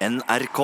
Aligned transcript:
NRK. 0.00 0.60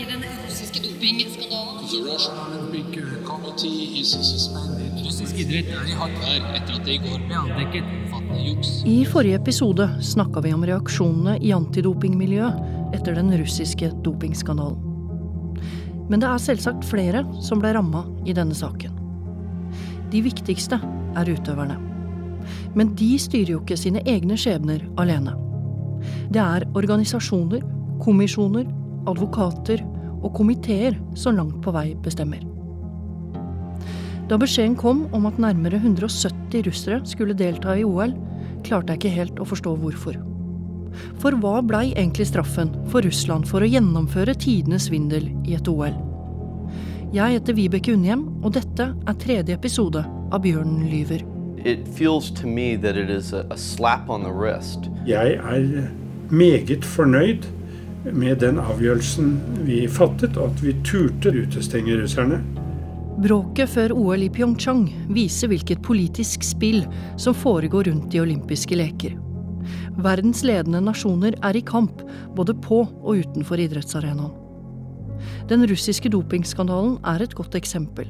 I 0.00 0.04
den 0.12 0.22
russiske 0.46 0.80
dopingskandalen. 0.80 1.88
The 1.90 1.96
Russian 1.96 2.36
Olympic 2.46 2.96
uh, 2.96 3.26
Committee 3.26 4.00
is 4.00 4.12
suspended. 4.12 4.94
Russisk 5.04 5.36
idrett 5.42 5.66
er 5.68 5.90
i 5.92 5.96
hardt 5.98 6.14
vær 6.22 6.46
etter 6.56 6.78
at 6.78 6.86
det 6.86 6.94
i 6.94 7.02
går 7.02 7.18
ble 7.26 7.36
avdekket 7.36 7.90
omfattende 7.90 8.44
juks. 8.46 8.70
I 8.88 8.94
forrige 9.04 9.36
episode 9.42 9.84
snakka 10.00 10.40
vi 10.46 10.54
om 10.56 10.64
reaksjonene 10.64 11.34
i 11.44 11.52
antidopingmiljøet 11.52 12.94
etter 12.96 13.18
den 13.18 13.28
russiske 13.42 13.90
dopingskandalen. 14.06 15.58
Men 16.08 16.24
det 16.24 16.30
er 16.30 16.40
selvsagt 16.40 16.86
flere 16.88 17.20
som 17.44 17.60
ble 17.60 17.74
ramma 17.76 18.06
i 18.24 18.32
denne 18.38 18.56
saken. 18.56 18.94
De 20.14 20.22
viktigste 20.24 20.78
er 20.80 21.28
utøverne. 21.28 21.76
Men 22.72 22.94
de 22.96 23.10
styrer 23.20 23.52
jo 23.52 23.60
ikke 23.60 23.76
sine 23.76 24.00
egne 24.08 24.40
skjebner 24.40 24.88
alene. 24.96 25.36
Det 26.32 26.40
er 26.40 26.64
organisasjoner, 26.72 27.60
kommisjoner, 28.04 28.66
advokater 29.08 29.82
og 30.20 30.32
komiteer 30.36 30.96
som 31.18 31.38
langt 31.38 31.60
på 31.64 31.72
vei 31.74 31.92
bestemmer. 32.04 32.42
Da 34.30 34.38
beskjeden 34.38 34.76
kom 34.78 35.06
om 35.16 35.24
at 35.26 35.40
nærmere 35.42 35.80
170 35.80 36.66
russere 36.68 37.00
skulle 37.08 37.34
delta 37.34 37.74
i 37.74 37.82
OL, 37.86 38.12
klarte 38.62 38.94
jeg 38.94 39.00
ikke 39.00 39.16
helt 39.16 39.40
å 39.42 39.48
forstå 39.48 39.72
hvorfor. 39.82 40.20
For 41.22 41.34
hva 41.42 41.60
blei 41.66 41.90
egentlig 41.90 42.28
straffen 42.30 42.70
for 42.92 43.02
Russland 43.06 43.48
for 43.50 43.62
å 43.62 43.70
gjennomføre 43.70 44.36
tidenes 44.38 44.86
svindel 44.88 45.30
i 45.46 45.56
et 45.58 45.68
OL? 45.70 45.96
Jeg 47.10 47.40
heter 47.40 47.56
Vibeke 47.58 47.96
Unnhjem, 47.96 48.22
og 48.44 48.54
dette 48.54 48.92
er 48.94 49.18
tredje 49.18 49.56
episode 49.56 50.04
av 50.06 50.42
Bjørnen 50.44 50.86
lyver. 50.92 51.24
It 51.64 51.88
feels 51.88 52.30
to 52.38 52.46
me 52.46 52.76
that 52.76 52.96
it 52.96 53.10
is 53.10 53.32
a, 53.32 53.44
a 53.50 53.56
slap 53.58 54.08
on. 54.08 54.22
Jeg 55.06 55.40
er 55.42 55.90
meget 56.30 56.84
fornøyd 56.84 57.44
med 58.04 58.40
den 58.40 58.58
avgjørelsen 58.60 59.34
vi 59.66 59.84
fattet, 59.90 60.38
og 60.40 60.52
at 60.52 60.62
vi 60.64 60.74
turte 60.86 61.32
utestenge 61.34 61.98
russerne. 62.00 62.40
Bråket 63.20 63.68
før 63.68 63.92
OL 63.92 64.22
i 64.24 64.30
Pyeongchang 64.32 64.86
viser 65.12 65.50
hvilket 65.52 65.82
politisk 65.84 66.44
spill 66.46 66.86
som 67.20 67.36
foregår 67.36 67.90
rundt 67.90 68.08
de 68.12 68.22
olympiske 68.22 68.78
leker. 68.78 69.18
Verdens 70.00 70.40
ledende 70.46 70.80
nasjoner 70.80 71.36
er 71.44 71.58
i 71.58 71.64
kamp, 71.66 72.00
både 72.36 72.54
på 72.64 72.86
og 72.86 73.20
utenfor 73.20 73.60
idrettsarenaen. 73.60 74.32
Den 75.50 75.66
russiske 75.68 76.08
dopingskandalen 76.08 76.96
er 77.04 77.20
et 77.20 77.34
godt 77.36 77.58
eksempel. 77.58 78.08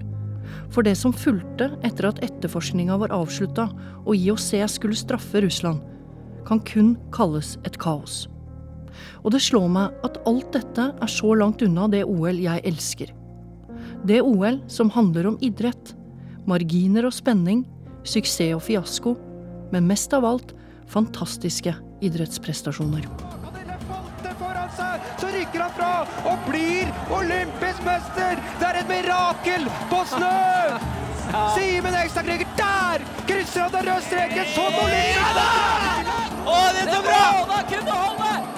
For 0.71 0.87
det 0.87 0.95
som 0.99 1.15
fulgte 1.15 1.73
etter 1.87 2.11
at 2.11 2.21
etterforskninga 2.23 2.99
var 3.01 3.15
avslutta 3.15 3.67
og 4.05 4.13
IOC 4.15 4.53
skulle 4.71 4.99
straffe 4.99 5.43
Russland, 5.43 5.83
kan 6.47 6.63
kun 6.67 6.95
kalles 7.15 7.57
et 7.67 7.79
kaos. 7.83 8.29
Og 9.25 9.33
det 9.35 9.43
slår 9.45 9.69
meg 9.73 10.05
at 10.07 10.21
alt 10.29 10.53
dette 10.57 10.91
er 10.93 11.11
så 11.11 11.35
langt 11.39 11.63
unna 11.67 11.89
det 11.93 12.05
OL 12.05 12.41
jeg 12.43 12.65
elsker. 12.69 13.15
Det 14.05 14.21
OL 14.25 14.61
som 14.71 14.91
handler 14.95 15.29
om 15.33 15.39
idrett, 15.45 15.95
marginer 16.49 17.09
og 17.09 17.15
spenning, 17.15 17.65
suksess 18.05 18.57
og 18.57 18.65
fiasko, 18.65 19.17
men 19.71 19.87
mest 19.89 20.15
av 20.17 20.25
alt 20.25 20.55
fantastiske 20.91 21.75
idrettsprestasjoner. 22.01 23.07
så 25.21 25.27
rykker 25.27 25.61
han 25.61 25.73
fra 25.77 26.07
og 26.31 26.47
blir 26.49 26.89
olympisk 27.13 27.85
mester! 27.85 28.41
Det 28.61 28.69
er 28.71 28.81
et 28.81 28.89
mirakel 28.89 29.69
på 29.91 30.01
snø! 30.15 30.33
Simen 31.55 31.95
Ekstadkriger, 31.95 32.49
der 32.59 33.05
krysser 33.29 33.67
han 33.67 33.75
den 33.77 33.93
røde 33.93 34.07
streken 34.09 34.55
som 34.55 34.81
olympisk 34.85 35.43
Å, 36.41 36.57
det 36.75 36.87
er 36.87 36.95
så 36.95 37.03
bra! 37.05 38.50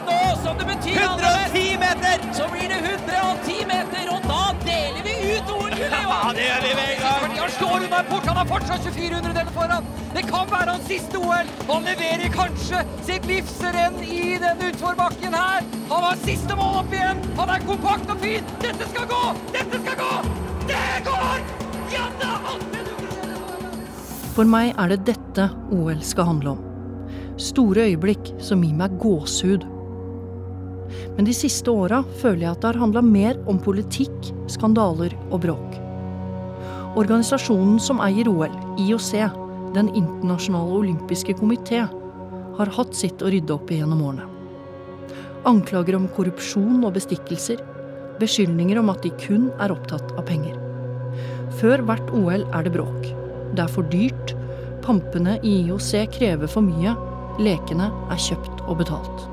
Som 0.53 0.69
det 0.69 0.75
betyr 0.75 1.01
110 1.03 1.79
meter! 1.85 2.17
Så 2.33 2.45
blir 2.53 2.69
det 2.73 2.79
110 2.79 3.67
meter, 3.75 4.05
og 4.15 4.21
da 4.33 4.43
deler 4.67 5.03
vi 5.07 5.15
ut 5.35 5.51
OL-gullet! 5.57 5.93
Ja, 6.13 6.33
det 6.37 6.45
gjør 6.49 6.61
vi 6.65 6.73
med 6.79 6.89
en 6.95 7.01
gang! 7.03 7.37
Han 7.39 7.51
slår 7.51 7.87
unna 7.87 8.01
en 8.03 8.11
port, 8.11 8.27
han 8.27 8.37
har 8.37 8.49
fortsatt 8.51 8.85
24 8.85 9.15
hundredeler 9.15 9.53
foran. 9.57 9.89
Det 10.15 10.25
kan 10.29 10.51
være 10.53 10.75
hans 10.75 10.87
siste 10.93 11.19
OL. 11.19 11.49
Han 11.71 11.89
leverer 11.89 12.35
kanskje 12.37 12.83
sitt 13.09 13.29
livsrenn 13.31 13.99
i 14.05 14.21
den 14.45 14.65
utforbakken 14.69 15.37
her. 15.41 15.65
Han 15.93 16.07
har 16.09 16.21
siste 16.27 16.57
mål 16.61 16.81
opp 16.83 16.97
igjen. 16.97 17.25
Han 17.41 17.55
er 17.57 17.67
kompakt 17.69 18.13
og 18.13 18.21
fin. 18.25 18.55
Dette 18.65 18.89
skal 18.93 19.09
gå! 19.15 19.23
Dette 19.57 19.83
skal 19.87 20.01
gå! 20.05 20.13
Det 20.69 20.87
går! 21.09 21.47
Ja 21.97 22.09
da! 22.21 22.37
For 24.33 24.49
meg 24.49 24.73
er 24.81 24.95
det 24.95 25.03
dette 25.09 25.51
OL 25.73 26.01
skal 26.05 26.29
handle 26.29 26.57
om. 26.57 26.69
Store 27.41 27.89
øyeblikk 27.89 28.35
som 28.41 28.65
gir 28.65 28.77
meg 28.77 29.01
gåsehud. 29.01 29.65
Men 31.17 31.29
de 31.29 31.35
siste 31.37 31.71
åra 31.71 32.01
føler 32.23 32.47
jeg 32.47 32.55
at 32.55 32.63
det 32.63 32.71
har 32.71 32.81
handla 32.81 33.03
mer 33.05 33.41
om 33.51 33.61
politikk, 33.61 34.33
skandaler 34.51 35.15
og 35.31 35.43
bråk. 35.45 35.79
Organisasjonen 36.99 37.79
som 37.81 38.03
eier 38.05 38.29
OL, 38.29 38.53
IOC, 38.81 39.15
Den 39.73 39.89
internasjonale 39.97 40.75
olympiske 40.83 41.33
komité, 41.39 41.87
har 42.59 42.73
hatt 42.77 42.93
sitt 42.93 43.23
å 43.25 43.31
rydde 43.33 43.55
opp 43.55 43.71
i 43.73 43.79
gjennom 43.79 44.03
årene. 44.05 44.27
Anklager 45.49 45.97
om 45.97 46.11
korrupsjon 46.13 46.85
og 46.85 46.93
bestikkelser. 46.99 47.63
Beskyldninger 48.21 48.79
om 48.79 48.93
at 48.93 49.01
de 49.03 49.15
kun 49.25 49.49
er 49.57 49.73
opptatt 49.73 50.13
av 50.13 50.27
penger. 50.29 50.59
Før 51.57 51.81
hvert 51.89 52.13
OL 52.13 52.45
er 52.45 52.69
det 52.69 52.75
bråk. 52.77 53.09
Det 53.57 53.65
er 53.65 53.73
for 53.73 53.89
dyrt. 53.89 54.37
Pampene 54.85 55.39
i 55.41 55.63
IOC 55.65 55.91
krever 56.13 56.53
for 56.53 56.65
mye. 56.69 56.93
Lekene 57.41 57.89
er 58.13 58.21
kjøpt 58.21 58.67
og 58.69 58.83
betalt. 58.85 59.25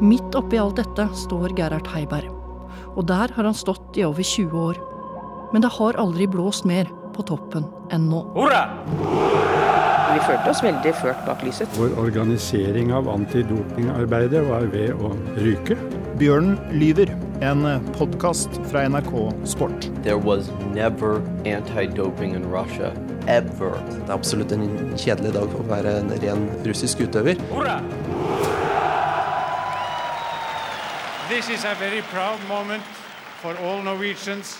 Midt 0.00 0.34
oppi 0.34 0.56
alt 0.56 0.78
dette 0.80 1.04
står 1.12 1.52
Gerhard 1.58 1.88
Heiberg. 1.92 2.30
Og 2.96 3.04
der 3.04 3.28
har 3.36 3.44
han 3.44 3.56
stått 3.56 3.98
i 4.00 4.04
over 4.06 4.24
20 4.24 4.56
år. 4.56 4.78
Men 5.52 5.60
det 5.60 5.72
har 5.76 5.98
aldri 6.00 6.24
blåst 6.30 6.64
mer 6.64 6.88
på 7.12 7.24
toppen 7.28 7.66
enn 7.92 8.06
nå. 8.08 8.22
Hurra! 8.32 8.62
Vi 10.10 10.22
følte 10.24 10.50
oss 10.50 10.62
veldig 10.64 10.92
ført 10.98 11.20
bak 11.26 11.44
lyset. 11.44 11.70
Vår 11.76 11.92
organisering 12.00 12.94
av 12.96 13.10
antidopingarbeidet 13.12 14.42
var 14.48 14.64
ved 14.72 14.96
å 14.96 15.12
ryke. 15.36 15.76
Bjørnen 16.20 16.56
lyver, 16.80 17.12
en 17.44 17.62
podkast 17.94 18.56
fra 18.72 18.82
NRK 18.88 19.12
Sport. 19.48 19.86
There 20.02 20.18
was 20.18 20.48
never 20.72 21.20
anti-doping 21.44 22.34
in 22.40 22.48
Russia, 22.50 22.90
ever. 23.28 23.76
Det 23.92 24.08
er 24.08 24.16
absolutt 24.16 24.56
en 24.56 24.66
kjedelig 24.96 25.36
dag 25.36 25.52
for 25.52 25.62
å 25.62 25.70
være 25.70 25.98
en 26.02 26.14
ren 26.24 26.48
russisk 26.66 27.04
utøver. 27.04 27.38
This 31.30 31.48
is 31.48 31.64
a 31.64 31.74
very 31.74 32.02
proud 32.02 32.40
moment 32.48 32.82
for 33.42 33.54
all 33.58 33.82
Norwegians, 33.82 34.58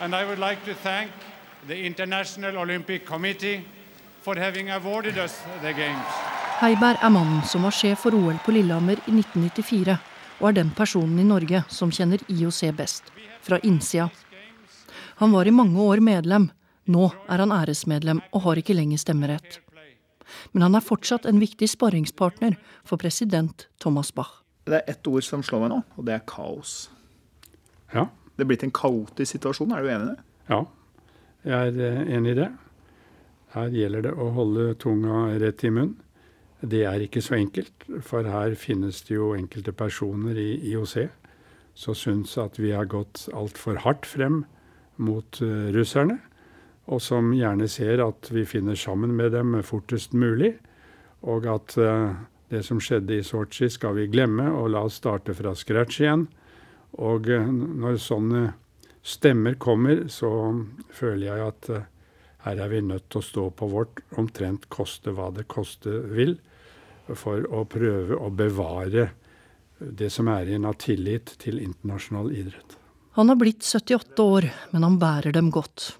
and 0.00 0.14
I 0.14 0.24
would 0.26 0.38
like 0.38 0.64
to 0.64 0.74
thank 0.74 1.10
the 1.66 1.86
International 1.86 2.58
Olympic 2.58 3.06
Committee 3.06 3.64
for 4.20 4.36
having 4.36 4.70
awarded 4.70 5.16
us 5.18 5.40
the 5.62 5.72
Games. 5.72 6.12
Heiberg 6.60 7.00
er 7.00 7.08
mannen 7.08 7.40
som 7.48 7.64
var 7.64 7.72
sjef 7.72 8.04
for 8.04 8.12
OL 8.12 8.36
på 8.44 8.52
Lillehammer 8.52 9.00
i 9.06 9.16
1994, 9.16 9.96
og 10.42 10.48
er 10.50 10.58
den 10.60 10.74
personen 10.76 11.24
i 11.24 11.24
Norge 11.24 11.64
som 11.72 11.88
kjenner 11.88 12.20
IOC 12.28 12.60
best, 12.76 13.08
fra 13.40 13.62
innsida. 13.64 14.10
Han 15.24 15.32
var 15.32 15.48
i 15.48 15.56
mange 15.56 15.80
år 15.80 16.04
medlem, 16.04 16.50
nå 16.84 17.08
er 17.32 17.46
han 17.46 17.58
æresmedlem 17.62 18.20
og 18.28 18.44
har 18.50 18.60
ikke 18.60 18.76
lenger 18.76 19.00
stemmerett. 19.00 19.60
Men 20.52 20.68
han 20.68 20.76
er 20.76 20.84
fortsatt 20.84 21.24
en 21.24 21.40
viktig 21.40 21.72
sparringspartner 21.78 22.60
for 22.84 23.00
president 23.00 23.70
Thomas 23.80 24.12
Bach. 24.12 24.43
Det 24.64 24.78
er 24.78 24.92
ett 24.94 25.06
ord 25.10 25.24
som 25.26 25.42
slår 25.44 25.64
meg 25.64 25.74
nå, 25.74 25.80
og 25.96 26.06
det 26.08 26.14
er 26.16 26.28
kaos. 26.28 26.76
Ja. 27.92 28.08
Det 28.34 28.44
er 28.44 28.50
blitt 28.50 28.64
en 28.66 28.74
kaotisk 28.74 29.36
situasjon, 29.36 29.74
er 29.74 29.84
du 29.84 29.90
enig 29.92 30.06
i 30.06 30.12
det? 30.14 30.22
Ja, 30.48 30.60
jeg 31.44 31.74
er 31.74 31.82
eh, 31.90 32.14
enig 32.16 32.32
i 32.32 32.38
det. 32.40 32.48
Her 33.54 33.76
gjelder 33.76 34.08
det 34.08 34.14
å 34.18 34.30
holde 34.34 34.72
tunga 34.82 35.26
rett 35.42 35.62
i 35.62 35.70
munnen. 35.70 36.00
Det 36.64 36.86
er 36.88 37.02
ikke 37.04 37.20
så 37.20 37.36
enkelt, 37.36 37.84
for 38.02 38.24
her 38.24 38.54
finnes 38.56 39.02
det 39.04 39.18
jo 39.18 39.34
enkelte 39.36 39.74
personer 39.76 40.38
i 40.40 40.54
IOC 40.70 40.96
som 41.74 41.96
syns 41.98 42.36
at 42.38 42.58
vi 42.58 42.70
har 42.72 42.88
gått 42.90 43.26
altfor 43.34 43.82
hardt 43.84 44.06
frem 44.06 44.44
mot 44.96 45.40
uh, 45.42 45.68
russerne, 45.74 46.20
og 46.86 47.02
som 47.02 47.32
gjerne 47.34 47.66
ser 47.70 48.02
at 48.04 48.30
vi 48.32 48.44
finner 48.46 48.78
sammen 48.78 49.14
med 49.18 49.34
dem 49.34 49.56
fortest 49.66 50.14
mulig, 50.14 50.54
og 51.26 51.48
at 51.50 51.76
uh, 51.80 52.14
det 52.54 52.62
som 52.66 52.80
skjedde 52.82 53.18
i 53.18 53.26
Sotsji 53.26 53.68
skal 53.72 53.98
vi 53.98 54.08
glemme, 54.12 54.46
og 54.54 54.70
la 54.74 54.84
oss 54.86 55.00
starte 55.02 55.34
fra 55.36 55.54
scratch 55.58 56.00
igjen. 56.04 56.28
Og 57.02 57.26
uh, 57.28 57.50
når 57.50 57.98
sånne 58.02 58.44
stemmer 59.04 59.58
kommer, 59.60 60.06
så 60.08 60.30
føler 60.94 61.26
jeg 61.28 61.48
at 61.50 61.72
her 62.44 62.60
er 62.60 62.68
vi 62.68 62.80
nødt 62.84 63.08
til 63.08 63.22
å 63.22 63.24
stå 63.24 63.44
på 63.56 63.68
vårt, 63.72 64.02
omtrent 64.20 64.66
koste 64.72 65.14
hva 65.16 65.30
det 65.32 65.46
koste 65.48 66.02
vil, 66.12 66.36
for 67.16 67.44
å 67.52 67.64
prøve 67.68 68.16
å 68.16 68.30
bevare 68.32 69.10
det 69.78 70.10
som 70.12 70.28
er 70.32 70.48
igjen 70.48 70.66
av 70.68 70.76
tillit 70.80 71.34
til 71.40 71.60
internasjonal 71.60 72.30
idrett. 72.32 72.76
Han 73.16 73.30
har 73.30 73.38
blitt 73.40 73.64
78 73.64 74.22
år, 74.22 74.48
men 74.72 74.84
han 74.86 74.98
bærer 75.00 75.32
dem 75.32 75.50
godt. 75.54 75.94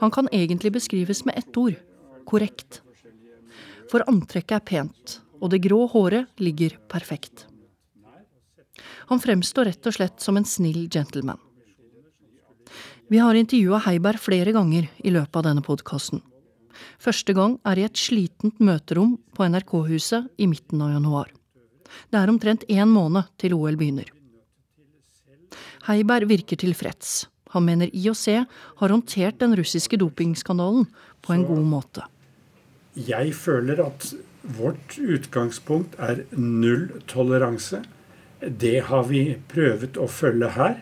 Han 0.00 0.12
kan 0.14 0.28
egentlig 0.32 0.72
beskrives 0.76 1.24
med 1.28 1.38
ett 1.38 1.56
ord 1.56 1.76
korrekt. 2.28 2.80
For 3.90 4.04
antrekket 4.08 4.56
er 4.60 4.64
pent, 4.64 5.18
og 5.42 5.50
det 5.50 5.62
grå 5.64 5.84
håret 5.90 6.30
ligger 6.38 6.78
perfekt. 6.90 7.48
Han 9.10 9.20
fremstår 9.20 9.68
rett 9.68 9.88
og 9.90 9.96
slett 9.96 10.22
som 10.22 10.38
en 10.38 10.46
snill 10.46 10.86
gentleman. 10.88 11.40
Vi 13.10 13.18
har 13.20 13.36
intervjua 13.36 13.82
Heiberg 13.84 14.22
flere 14.22 14.54
ganger 14.54 14.86
i 15.04 15.10
løpet 15.12 15.36
av 15.36 15.44
denne 15.50 15.64
podkasten. 15.66 16.22
Første 17.02 17.34
gang 17.36 17.58
er 17.68 17.78
i 17.78 17.84
et 17.84 17.98
slitent 17.98 18.62
møterom 18.62 19.18
på 19.36 19.44
NRK-huset 19.50 20.30
i 20.40 20.48
midten 20.48 20.80
av 20.80 20.94
januar. 20.94 21.28
Det 22.08 22.18
er 22.22 22.32
omtrent 22.32 22.64
én 22.72 22.88
måned 22.88 23.28
til 23.42 23.58
OL 23.58 23.76
begynner. 23.76 24.08
Heiberg 25.90 26.30
virker 26.30 26.56
tilfreds. 26.56 27.26
Han 27.52 27.66
mener 27.66 27.92
IOC 27.92 28.26
har 28.80 28.94
håndtert 28.94 29.42
den 29.42 29.56
russiske 29.58 29.98
dopingskandalen 30.00 30.86
på 31.20 31.34
en 31.34 31.44
god 31.44 31.66
måte. 31.68 32.06
Jeg 32.96 33.34
føler 33.36 33.82
at 33.84 34.12
vårt 34.42 34.98
utgangspunkt 34.98 35.94
er 35.98 36.24
null 36.34 36.88
toleranse. 37.10 37.82
Det 38.40 38.88
har 38.88 39.06
vi 39.10 39.24
prøvd 39.52 39.98
å 40.02 40.08
følge 40.10 40.52
her. 40.56 40.80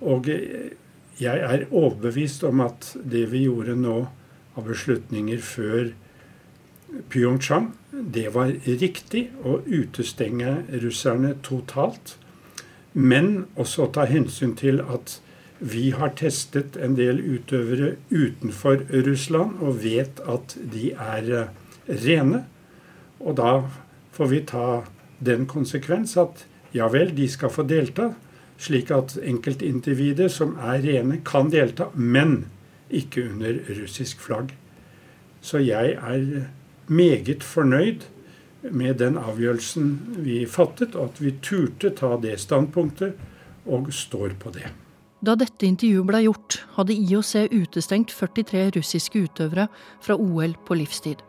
Og 0.00 0.28
jeg 0.28 1.44
er 1.48 1.66
overbevist 1.70 2.44
om 2.48 2.64
at 2.64 2.94
det 3.04 3.26
vi 3.32 3.44
gjorde 3.44 3.76
nå 3.78 3.98
av 4.54 4.66
beslutninger 4.68 5.42
før 5.44 5.92
Pyeongchang, 7.10 7.72
det 7.90 8.28
var 8.34 8.52
riktig 8.66 9.26
å 9.42 9.58
utestenge 9.66 10.60
russerne 10.82 11.34
totalt. 11.42 12.16
Men 12.94 13.48
også 13.58 13.88
ta 13.94 14.04
hensyn 14.06 14.54
til 14.58 14.78
at 14.82 15.18
vi 15.58 15.88
har 15.96 16.12
testet 16.18 16.76
en 16.76 16.94
del 16.98 17.18
utøvere 17.18 17.94
utenfor 18.10 18.84
Russland 19.06 19.62
og 19.62 19.80
vet 19.82 20.20
at 20.28 20.56
de 20.58 20.90
er 20.92 21.30
eh, 21.30 21.52
rene. 22.04 22.44
Og 23.20 23.36
da 23.38 23.62
får 24.14 24.30
vi 24.30 24.40
ta 24.48 24.82
den 25.24 25.46
konsekvens 25.50 26.16
at 26.20 26.46
ja 26.74 26.88
vel, 26.90 27.12
de 27.14 27.28
skal 27.30 27.52
få 27.54 27.64
delta, 27.68 28.10
slik 28.58 28.90
at 28.94 29.16
enkeltindivider 29.22 30.30
som 30.32 30.56
er 30.58 30.82
rene, 30.84 31.20
kan 31.26 31.50
delta, 31.52 31.90
men 31.94 32.44
ikke 32.90 33.28
under 33.30 33.60
russisk 33.80 34.22
flagg. 34.22 34.54
Så 35.44 35.60
jeg 35.62 35.96
er 35.98 36.46
meget 36.86 37.44
fornøyd 37.44 38.06
med 38.72 38.98
den 38.98 39.18
avgjørelsen 39.20 40.16
vi 40.24 40.44
fattet, 40.48 40.94
og 40.94 41.12
at 41.12 41.20
vi 41.22 41.34
turte 41.44 41.92
ta 41.96 42.14
det 42.20 42.38
standpunktet 42.40 43.14
og 43.66 43.92
står 43.92 44.38
på 44.40 44.54
det. 44.54 44.70
Da 45.24 45.36
dette 45.40 45.64
intervjuet 45.64 46.08
ble 46.08 46.20
gjort, 46.26 46.58
hadde 46.76 46.96
IOC 46.96 47.32
utestengt 47.54 48.12
43 48.12 48.66
russiske 48.76 49.22
utøvere 49.24 49.68
fra 50.04 50.16
OL 50.20 50.56
på 50.66 50.76
livstid, 50.76 51.22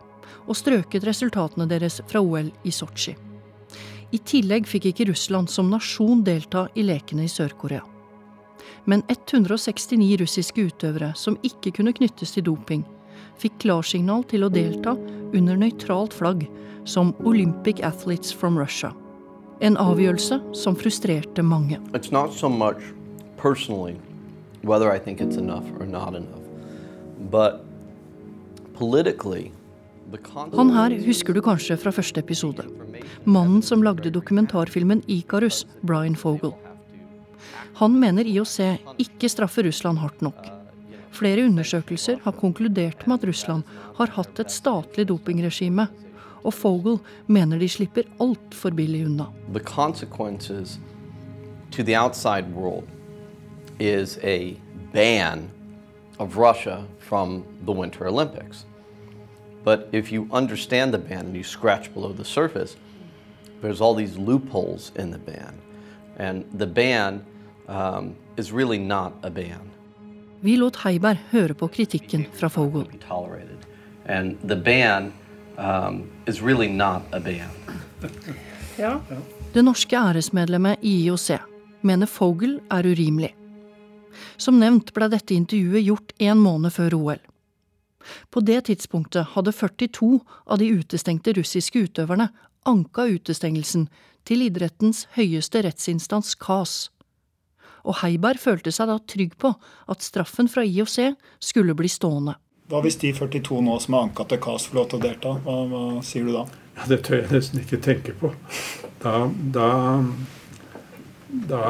og 0.47 0.57
strøket 0.57 1.05
resultatene 1.07 1.67
deres 1.69 2.01
fra 2.09 2.21
OL 2.21 2.51
i 2.63 2.73
Sotsji. 2.73 3.15
I 4.13 4.19
tillegg 4.21 4.67
fikk 4.69 4.91
ikke 4.91 5.09
Russland 5.09 5.49
som 5.51 5.71
nasjon 5.73 6.23
delta 6.23 6.67
i 6.77 6.85
lekene 6.85 7.25
i 7.25 7.31
Sør-Korea. 7.31 7.81
Men 8.85 9.01
169 9.09 10.19
russiske 10.21 10.67
utøvere 10.69 11.11
som 11.17 11.39
ikke 11.43 11.73
kunne 11.79 11.93
knyttes 11.97 12.35
til 12.35 12.45
doping, 12.45 12.85
fikk 13.41 13.57
klarsignal 13.65 14.23
til 14.29 14.45
å 14.45 14.51
delta 14.53 14.93
under 15.35 15.57
nøytralt 15.57 16.13
flagg 16.13 16.45
som 16.85 17.15
Olympic 17.25 17.81
Athletes 17.83 18.31
from 18.33 18.59
Russia. 18.61 18.93
En 19.59 19.77
avgjørelse 19.81 20.37
som 20.53 20.77
frustrerte 20.77 21.43
mange. 21.43 21.79
It's 21.93 22.11
not 22.11 22.33
so 22.33 22.49
much 22.49 22.93
personally 23.37 23.95
whether 24.61 24.91
I 24.91 24.99
think 24.99 25.21
it's 25.21 25.37
enough 25.37 25.65
or 25.79 25.85
not 25.85 26.15
enough, 26.15 26.43
but 27.31 27.65
politically 28.73 29.51
han 30.55 30.71
her 30.75 30.95
husker 31.05 31.33
du 31.33 31.41
kanskje 31.41 31.77
fra 31.81 31.91
første 31.95 32.21
episode. 32.21 32.65
Mannen 33.25 33.63
som 33.65 33.83
lagde 33.83 34.13
dokumentarfilmen 34.13 35.01
Ikarus, 35.07 35.65
Brian 35.81 36.15
Fogel. 36.15 36.53
Han 37.81 37.99
mener 37.99 38.27
IOC 38.27 38.59
ikke 39.01 39.29
straffer 39.29 39.65
Russland 39.67 39.99
hardt 39.99 40.21
nok. 40.21 40.39
Flere 41.15 41.45
undersøkelser 41.47 42.19
har 42.23 42.37
konkludert 42.37 43.07
med 43.07 43.19
at 43.19 43.29
Russland 43.29 43.63
har 43.97 44.11
hatt 44.15 44.39
et 44.39 44.51
statlig 44.51 45.07
dopingregime 45.09 45.87
og 46.45 46.53
Fogel 46.53 46.99
mener 47.27 47.59
de 47.59 47.69
slipper 47.69 48.03
altfor 48.21 48.75
billig 48.75 49.05
unna. 49.05 49.25
To 51.71 51.83
the 51.83 51.95
outside 51.95 52.53
world 52.53 52.87
is 53.79 54.17
a 54.23 54.55
ban 54.93 55.49
of 56.19 56.37
Russia 56.37 56.83
from 56.99 57.43
the 57.65 57.73
Winter 57.73 58.07
Olympics. 58.07 58.65
But 59.65 59.89
if 59.91 60.11
you 60.11 60.27
understand 60.31 60.93
the 60.93 60.99
ban 60.99 61.25
and 61.25 61.35
you 61.35 61.43
scratch 61.43 61.91
below 61.93 62.13
the 62.13 62.23
surface, 62.23 62.77
there's 63.61 63.81
all 63.81 63.95
these 63.95 64.15
loopholes 64.15 64.91
in 64.95 65.11
the 65.11 65.17
ban. 65.17 65.53
And 66.17 66.45
the 66.53 66.67
ban 66.67 67.25
um, 67.67 68.15
is 68.37 68.51
really 68.51 68.77
not 68.77 69.13
a 69.23 69.29
ban. 69.29 69.71
Vi 70.41 70.57
lot 70.57 70.75
Heiberg 70.75 71.17
høre 71.31 71.53
på 71.53 71.67
kritikken 71.67 72.25
fra 72.33 72.49
Fogel. 72.49 72.85
And 74.05 74.37
the 74.47 74.55
ban 74.55 75.13
um, 75.57 76.11
is 76.27 76.41
really 76.41 76.67
not 76.67 77.01
a 77.11 77.19
ban. 77.19 77.49
ja. 78.77 78.99
Det 79.53 79.63
norske 79.63 79.97
æresmedlemmet 79.97 80.77
i 80.81 81.05
IOC 81.07 81.31
mener 81.81 82.05
Fogel 82.05 82.59
er 82.69 82.85
urimelig. 82.85 83.35
Som 84.37 84.59
nevnt 84.59 84.93
ble 84.93 85.09
dette 85.09 85.33
intervjuet 85.33 85.87
gjort 85.87 86.13
en 86.19 86.37
måned 86.37 86.73
før 86.75 86.93
OL. 86.93 87.21
På 88.29 88.43
det 88.45 88.65
tidspunktet 88.69 89.33
hadde 89.35 89.53
42 89.55 90.19
av 90.45 90.59
de 90.61 90.71
utestengte 90.79 91.33
russiske 91.37 91.87
utøverne 91.87 92.29
anka 92.65 93.05
utestengelsen 93.05 93.87
til 94.25 94.45
idrettens 94.47 95.05
høyeste 95.15 95.61
rettsinstans 95.65 96.33
KAS. 96.41 96.89
Og 97.85 97.99
Heiberg 98.01 98.41
følte 98.41 98.73
seg 98.73 98.89
da 98.89 98.97
trygg 99.05 99.35
på 99.41 99.53
at 99.91 100.05
straffen 100.05 100.49
fra 100.49 100.65
IOC 100.65 100.97
skulle 101.43 101.77
bli 101.77 101.91
stående. 101.91 102.35
Hva 102.65 102.81
hvis 102.81 102.97
de 102.97 103.11
42 103.13 103.61
nå 103.61 103.75
som 103.83 103.93
har 103.93 104.07
anka 104.07 104.25
til 104.25 104.41
KAS, 104.41 104.65
får 104.65 104.79
lov 104.79 104.87
til 104.89 104.97
å 104.97 105.03
delta? 105.03 105.33
Hva, 105.45 105.57
hva, 105.69 105.81
sier 106.05 106.25
du 106.25 106.33
da? 106.33 106.47
Ja, 106.79 106.87
det 106.89 107.03
tør 107.05 107.19
jeg 107.19 107.29
nesten 107.35 107.61
ikke 107.61 107.81
tenke 107.85 108.15
på. 108.17 108.31
Da, 109.03 109.27
da, 109.53 109.69
da 111.51 111.67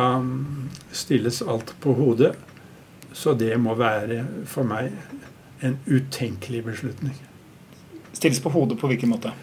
stilles 0.95 1.41
alt 1.43 1.75
på 1.83 1.97
hodet. 1.99 2.31
Så 3.15 3.35
det 3.35 3.51
må 3.59 3.75
være 3.79 4.23
for 4.47 4.67
meg 4.67 4.95
en 5.59 5.77
utenkelig 5.85 6.63
beslutning. 6.65 7.15
Stilles 8.13 8.39
på 8.39 8.49
hodet 8.49 8.79
på 8.79 8.89
hvilken 8.91 9.11
måte? 9.11 9.33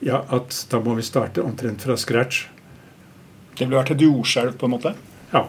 Ja, 0.00 0.24
at 0.28 0.66
Da 0.70 0.80
må 0.80 0.94
vi 0.94 1.02
starte 1.02 1.42
omtrent 1.42 1.82
fra 1.82 1.96
scratch. 1.96 2.46
Det 3.56 3.66
ville 3.66 3.76
vært 3.76 3.90
et 3.94 4.04
jordskjelv, 4.04 4.56
på 4.56 4.68
en 4.68 4.76
måte? 4.76 4.94
Ja. 5.32 5.48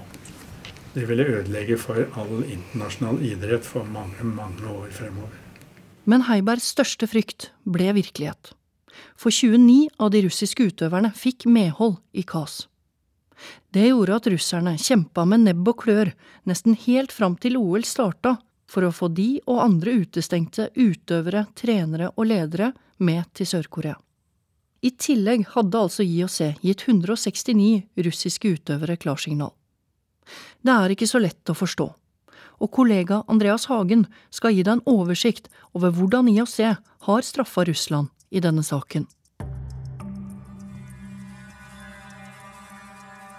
Det 0.93 1.05
ville 1.07 1.23
ødelegge 1.23 1.77
for 1.79 2.01
all 2.19 2.41
internasjonal 2.43 3.21
idrett 3.23 3.63
for 3.63 3.87
mange, 3.87 4.25
mange 4.27 4.67
år 4.67 4.89
fremover. 4.91 5.37
Men 6.03 6.25
Heibergs 6.27 6.67
største 6.73 7.07
frykt 7.07 7.51
ble 7.63 7.93
virkelighet. 7.95 8.51
For 9.15 9.31
29 9.31 9.87
av 10.01 10.11
de 10.11 10.25
russiske 10.25 10.65
utøverne 10.67 11.13
fikk 11.15 11.45
medhold 11.47 12.01
i 12.11 12.25
KAS. 12.27 12.65
Det 13.71 13.87
gjorde 13.87 14.17
at 14.19 14.27
russerne 14.33 14.75
kjempa 14.77 15.23
med 15.25 15.45
nebb 15.45 15.69
og 15.71 15.79
klør 15.85 16.11
nesten 16.49 16.75
helt 16.75 17.13
fram 17.15 17.37
til 17.39 17.55
OL 17.57 17.85
starta, 17.87 18.35
for 18.71 18.87
å 18.87 18.93
få 18.95 19.11
de 19.11 19.41
og 19.45 19.59
andre 19.65 19.97
utestengte 20.05 20.69
utøvere, 20.79 21.45
trenere 21.59 22.13
og 22.15 22.29
ledere 22.31 22.71
med 23.03 23.27
til 23.35 23.49
Sør-Korea. 23.49 23.97
I 24.81 24.95
tillegg 24.97 25.43
hadde 25.53 25.77
altså 25.77 26.05
IOC 26.07 26.63
gitt 26.63 26.85
169 26.87 28.05
russiske 28.07 28.55
utøvere 28.55 28.97
klarsignal. 28.97 29.51
Det 30.63 30.73
er 30.73 30.93
ikke 30.95 31.09
så 31.09 31.19
lett 31.21 31.51
å 31.51 31.57
forstå 31.57 31.91
og 32.61 32.69
kollega 32.75 33.23
Andreas 33.31 33.65
Hagen 33.71 34.05
skal 34.33 34.53
gi 34.55 34.65
deg 34.65 34.77
en 34.77 34.85
oversikt 34.89 35.49
over 35.77 35.93
hvordan 35.95 36.29
IOC 36.29 36.57
har 37.07 37.25
straffa 37.25 37.65
Russland 37.65 38.11
i 38.29 38.41
denne 38.43 38.63
saken. 38.63 39.07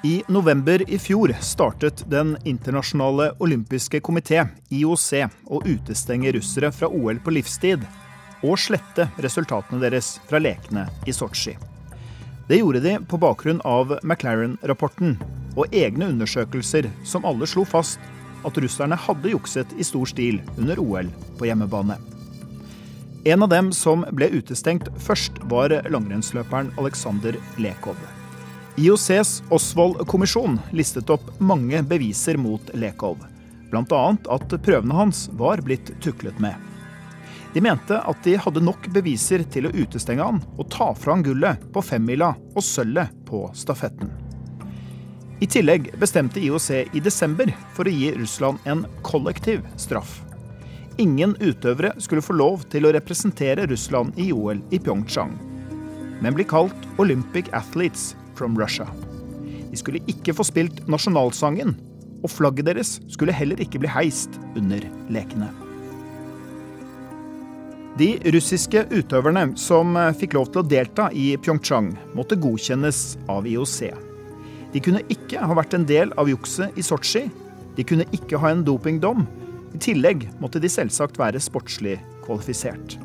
I 0.05 0.23
november 0.29 0.91
i 0.91 0.99
fjor 0.99 1.37
startet 1.41 2.05
Den 2.11 2.37
internasjonale 2.45 3.33
olympiske 3.39 4.01
komité, 4.01 4.47
IOC, 4.69 5.11
å 5.47 5.61
utestenge 5.63 6.33
russere 6.35 6.73
fra 6.75 6.89
OL 6.91 7.21
på 7.23 7.31
livstid 7.31 7.85
og 8.43 8.59
slette 8.59 9.07
resultatene 9.23 9.79
deres 9.79 10.17
fra 10.27 10.41
lekene 10.43 10.89
i 11.07 11.15
Sotsji. 11.15 11.55
Det 12.49 12.59
gjorde 12.59 12.81
de 12.83 12.97
på 13.07 13.21
bakgrunn 13.23 13.61
av 13.63 13.95
McLaren-rapporten 14.03 15.15
og 15.55 15.71
egne 15.71 16.09
undersøkelser 16.11 16.89
som 17.07 17.23
alle 17.29 17.47
slo 17.47 17.63
fast 17.63 18.03
at 18.43 18.59
russerne 18.59 18.99
hadde 18.99 19.31
jukset 19.31 19.77
i 19.79 19.87
stor 19.87 20.11
stil 20.11 20.41
under 20.57 20.83
OL 20.83 21.13
på 21.39 21.47
hjemmebane. 21.47 22.01
En 23.31 23.47
av 23.47 23.53
dem 23.55 23.71
som 23.71 24.03
ble 24.11 24.33
utestengt 24.35 24.91
først, 24.99 25.39
var 25.47 25.77
langrennsløperen 25.95 26.75
Aleksandr 26.75 27.39
Lekov. 27.63 28.03
IOCs 28.77 29.43
Osvold-kommisjon 29.49 30.61
listet 30.71 31.11
opp 31.11 31.41
mange 31.41 31.83
beviser 31.83 32.37
mot 32.37 32.71
Lekov, 32.75 33.19
bl.a. 33.71 34.17
at 34.29 34.55
prøvene 34.65 34.97
hans 34.97 35.27
var 35.37 35.61
blitt 35.61 35.91
tuklet 36.01 36.39
med. 36.41 36.55
De 37.53 37.61
mente 37.61 37.99
at 38.01 38.23
de 38.25 38.39
hadde 38.41 38.63
nok 38.65 38.89
beviser 38.95 39.45
til 39.53 39.69
å 39.69 39.73
utestenge 39.77 40.25
han 40.25 40.41
og 40.57 40.71
ta 40.73 40.89
fra 40.97 41.13
han 41.13 41.25
gullet 41.27 41.61
på 41.75 41.83
femmila 41.85 42.31
og 42.55 42.65
sølvet 42.65 43.13
på 43.29 43.43
stafetten. 43.53 44.09
I 45.45 45.51
tillegg 45.53 45.91
bestemte 46.01 46.41
IOC 46.41 46.97
i 46.97 47.05
desember 47.05 47.53
for 47.77 47.85
å 47.85 47.93
gi 47.93 48.15
Russland 48.17 48.65
en 48.65 48.87
kollektiv 49.05 49.67
straff. 49.77 50.23
Ingen 51.03 51.37
utøvere 51.45 51.93
skulle 52.01 52.25
få 52.25 52.39
lov 52.41 52.65
til 52.73 52.89
å 52.89 52.97
representere 52.97 53.69
Russland 53.69 54.17
i 54.17 54.31
OL 54.33 54.65
i 54.73 54.81
Pyeongchang, 54.81 55.37
men 56.25 56.33
bli 56.33 56.49
kalt 56.49 56.89
Olympic 57.03 57.53
Athletes 57.53 58.15
from 58.39 58.59
Russia. 58.59 58.87
De 59.71 59.79
skulle 59.81 60.03
ikke 60.11 60.35
få 60.37 60.47
spilt 60.47 60.85
nasjonalsangen, 60.91 61.75
og 62.23 62.31
flagget 62.31 62.69
deres 62.69 62.97
skulle 63.11 63.35
heller 63.35 63.61
ikke 63.63 63.81
bli 63.83 63.91
heist 63.91 64.39
under 64.59 64.85
lekene. 65.13 65.51
De 68.01 68.15
russiske 68.33 68.87
utøverne 68.89 69.51
som 69.61 69.99
fikk 70.17 70.37
lov 70.39 70.49
til 70.49 70.63
å 70.63 70.69
delta 70.69 71.11
i 71.13 71.35
Pyeongchang, 71.37 71.91
måtte 72.17 72.39
godkjennes 72.41 73.03
av 73.33 73.49
IOC. 73.49 73.93
De 74.73 74.81
kunne 74.81 75.03
ikke 75.13 75.43
ha 75.45 75.57
vært 75.59 75.77
en 75.77 75.85
del 75.89 76.15
av 76.17 76.31
jukset 76.33 76.73
i 76.81 76.85
Sotsji. 76.85 77.27
De 77.77 77.85
kunne 77.85 78.09
ikke 78.17 78.41
ha 78.41 78.53
en 78.53 78.65
dopingdom. 78.65 79.27
I 79.77 79.81
tillegg 79.81 80.25
måtte 80.41 80.61
de 80.61 80.73
selvsagt 80.73 81.21
være 81.21 81.41
sportslig 81.41 81.99
kvalifisert. 82.25 82.97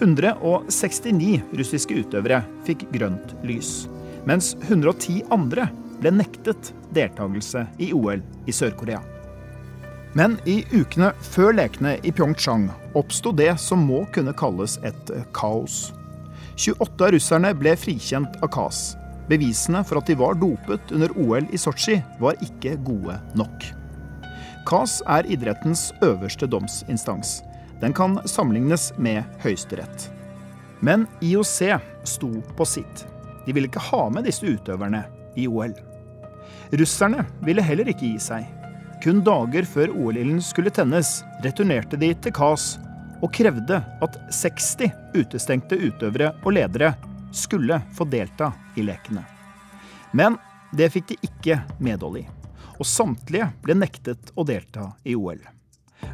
169 0.00 1.44
russiske 1.54 2.00
utøvere 2.02 2.42
fikk 2.66 2.88
grønt 2.94 3.36
lys, 3.46 3.84
mens 4.28 4.54
110 4.68 5.22
andre 5.34 5.68
ble 6.00 6.14
nektet 6.14 6.72
deltakelse 6.94 7.66
i 7.78 7.92
OL 7.96 8.22
i 8.46 8.54
Sør-Korea. 8.54 9.02
Men 10.14 10.36
i 10.46 10.60
ukene 10.70 11.10
før 11.34 11.56
lekene 11.58 11.96
i 12.06 12.12
Pyeongchang 12.14 12.68
oppsto 12.94 13.32
det 13.34 13.52
som 13.58 13.82
må 13.86 14.04
kunne 14.14 14.34
kalles 14.38 14.78
et 14.86 15.14
kaos. 15.34 15.88
28 16.54 17.08
av 17.08 17.16
russerne 17.16 17.50
ble 17.58 17.72
frikjent 17.74 18.36
av 18.44 18.52
KAS, 18.54 18.92
Bevisene 19.28 19.80
for 19.88 20.00
at 20.00 20.10
de 20.10 20.16
var 20.20 20.36
dopet 20.36 20.92
under 20.92 21.12
OL 21.16 21.46
i 21.52 21.60
Sotsji, 21.60 21.96
var 22.20 22.36
ikke 22.44 22.76
gode 22.84 23.16
nok. 23.38 23.70
KAS 24.68 25.00
er 25.08 25.28
idrettens 25.32 25.90
øverste 26.04 26.48
domsinstans. 26.48 27.38
Den 27.80 27.96
kan 27.96 28.18
sammenlignes 28.28 28.92
med 29.00 29.24
Høyesterett. 29.44 30.08
Men 30.84 31.06
IOC 31.24 31.80
sto 32.04 32.30
på 32.56 32.68
sitt. 32.68 33.06
De 33.46 33.52
ville 33.52 33.68
ikke 33.70 33.82
ha 33.90 34.06
med 34.12 34.26
disse 34.28 34.46
utøverne 34.46 35.04
i 35.36 35.46
OL. 35.48 35.74
Russerne 36.74 37.24
ville 37.44 37.64
heller 37.64 37.90
ikke 37.90 38.08
gi 38.08 38.18
seg. 38.22 38.46
Kun 39.04 39.20
dager 39.24 39.66
før 39.68 39.92
OL-ilden 39.92 40.40
skulle 40.42 40.72
tennes, 40.72 41.18
returnerte 41.44 41.98
de 42.00 42.12
til 42.24 42.32
KAS 42.34 42.74
og 43.24 43.32
krevde 43.34 43.80
at 44.04 44.16
60 44.32 44.88
utestengte 45.16 45.78
utøvere 45.80 46.32
og 46.42 46.56
ledere 46.56 46.94
skulle 47.34 47.80
få 47.96 48.06
delta 48.08 48.52
i 48.76 48.84
lekene. 48.86 49.24
Men 50.14 50.38
det 50.74 50.90
fikk 50.94 51.12
de 51.12 51.18
ikke 51.28 51.60
medhold 51.82 52.22
i, 52.22 52.24
og 52.78 52.86
samtlige 52.88 53.50
ble 53.62 53.76
nektet 53.78 54.32
å 54.34 54.46
delta 54.46 54.90
i 55.04 55.16
OL. 55.18 55.40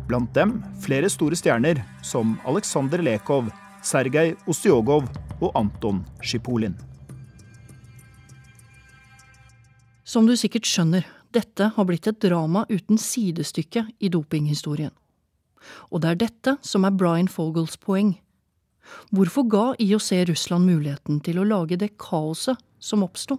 Blant 0.08 0.32
dem 0.34 0.58
flere 0.82 1.10
store 1.12 1.38
stjerner 1.38 1.82
som 2.02 2.36
Aleksandr 2.48 3.02
Lekov, 3.04 3.50
Sergej 3.82 4.34
Ostjogov 4.50 5.08
og 5.40 5.50
Anton 5.58 6.04
Sjipolin. 6.22 6.76
Som 10.10 10.26
du 10.26 10.32
sikkert 10.34 10.66
skjønner, 10.66 11.04
dette 11.30 11.68
har 11.76 11.86
blitt 11.86 12.08
et 12.10 12.16
drama 12.18 12.64
uten 12.66 12.98
sidestykke 12.98 13.84
i 14.02 14.08
dopinghistorien. 14.10 14.90
Og 15.94 16.02
det 16.02 16.10
er 16.10 16.18
dette 16.18 16.54
som 16.66 16.82
er 16.88 16.96
Brian 16.98 17.28
Fogels 17.30 17.76
poeng. 17.78 18.16
Hvorfor 19.14 19.46
ga 19.46 19.62
IOC 19.78 20.10
Russland 20.32 20.66
muligheten 20.66 21.20
til 21.22 21.38
å 21.38 21.46
lage 21.46 21.78
det 21.78 21.92
kaoset 22.02 22.58
som 22.82 23.06
oppsto? 23.06 23.38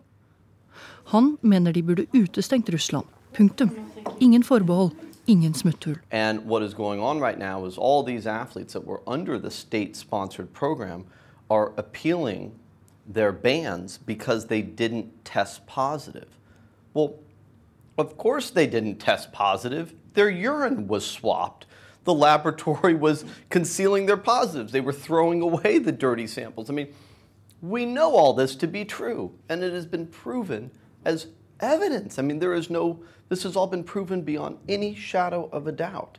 Han 1.11 1.33
mener 1.41 1.75
de 1.75 1.83
burde 1.83 2.07
utestengt 2.15 2.71
Russland. 2.71 3.09
Punktum. 3.35 3.75
Ingen 4.23 4.47
forbehold. 4.47 4.95
Ingen 5.27 5.53
smutthull. 5.53 5.99
And 6.09 6.45
what 6.47 6.63
is 6.63 6.73
going 6.73 7.01
on 7.03 7.19
right 7.19 7.39
now 7.39 7.65
is 7.65 7.77
all 7.77 8.01
these 8.01 8.25
athletes 8.25 8.71
that 8.71 8.87
were 8.87 9.01
under 9.05 9.37
the 9.37 9.51
state-sponsored 9.51 10.53
program 10.53 11.03
are 11.49 11.73
appealing 11.75 12.53
their 13.05 13.33
bans 13.33 13.97
because 13.97 14.47
they 14.47 14.61
didn't 14.61 15.25
test 15.25 15.67
positive. 15.67 16.31
Well, 16.93 17.19
of 17.97 18.17
course 18.17 18.49
they 18.49 18.67
didn't 18.67 18.97
test 18.97 19.31
positive. 19.31 19.93
Their 20.13 20.29
urine 20.29 20.87
was 20.87 21.05
swapped 21.05 21.65
the 22.03 22.13
laboratory 22.13 22.93
was 22.95 23.25
concealing 23.49 24.05
their 24.05 24.17
positives. 24.17 24.71
They 24.71 24.81
were 24.81 24.93
throwing 24.93 25.41
away 25.41 25.79
the 25.79 25.91
dirty 25.91 26.27
samples. 26.27 26.69
I 26.69 26.73
mean, 26.73 26.93
we 27.61 27.85
know 27.85 28.15
all 28.15 28.33
this 28.33 28.55
to 28.57 28.67
be 28.67 28.85
true, 28.85 29.33
and 29.49 29.63
it 29.63 29.73
has 29.73 29.85
been 29.85 30.07
proven 30.07 30.71
as 31.05 31.27
evidence. 31.59 32.17
I 32.17 32.23
mean, 32.23 32.39
there 32.39 32.53
is 32.53 32.69
no, 32.69 33.03
this 33.29 33.43
has 33.43 33.55
all 33.55 33.67
been 33.67 33.83
proven 33.83 34.21
beyond 34.23 34.57
any 34.67 34.95
shadow 34.95 35.47
of 35.51 35.67
a 35.67 35.71
doubt. 35.71 36.17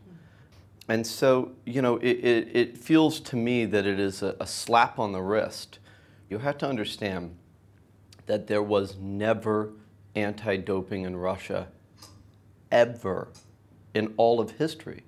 And 0.89 1.07
so, 1.07 1.53
you 1.65 1.83
know, 1.83 1.97
it, 1.97 2.19
it, 2.25 2.49
it 2.53 2.79
feels 2.79 3.21
to 3.21 3.37
me 3.37 3.65
that 3.67 3.87
it 3.87 3.99
is 3.99 4.23
a, 4.23 4.37
a 4.41 4.47
slap 4.47 4.99
on 4.99 5.13
the 5.13 5.23
wrist. 5.23 5.79
You 6.29 6.39
have 6.39 6.59
to 6.59 6.69
understand 6.69 7.37
that 8.27 8.47
there 8.47 8.63
was 8.63 8.97
never 8.97 9.73
anti 10.15 10.57
doping 10.57 11.05
in 11.05 11.17
Russia, 11.17 11.69
ever, 12.71 13.29
in 13.95 14.15
all 14.17 14.41
of 14.41 14.53
history. 14.53 15.05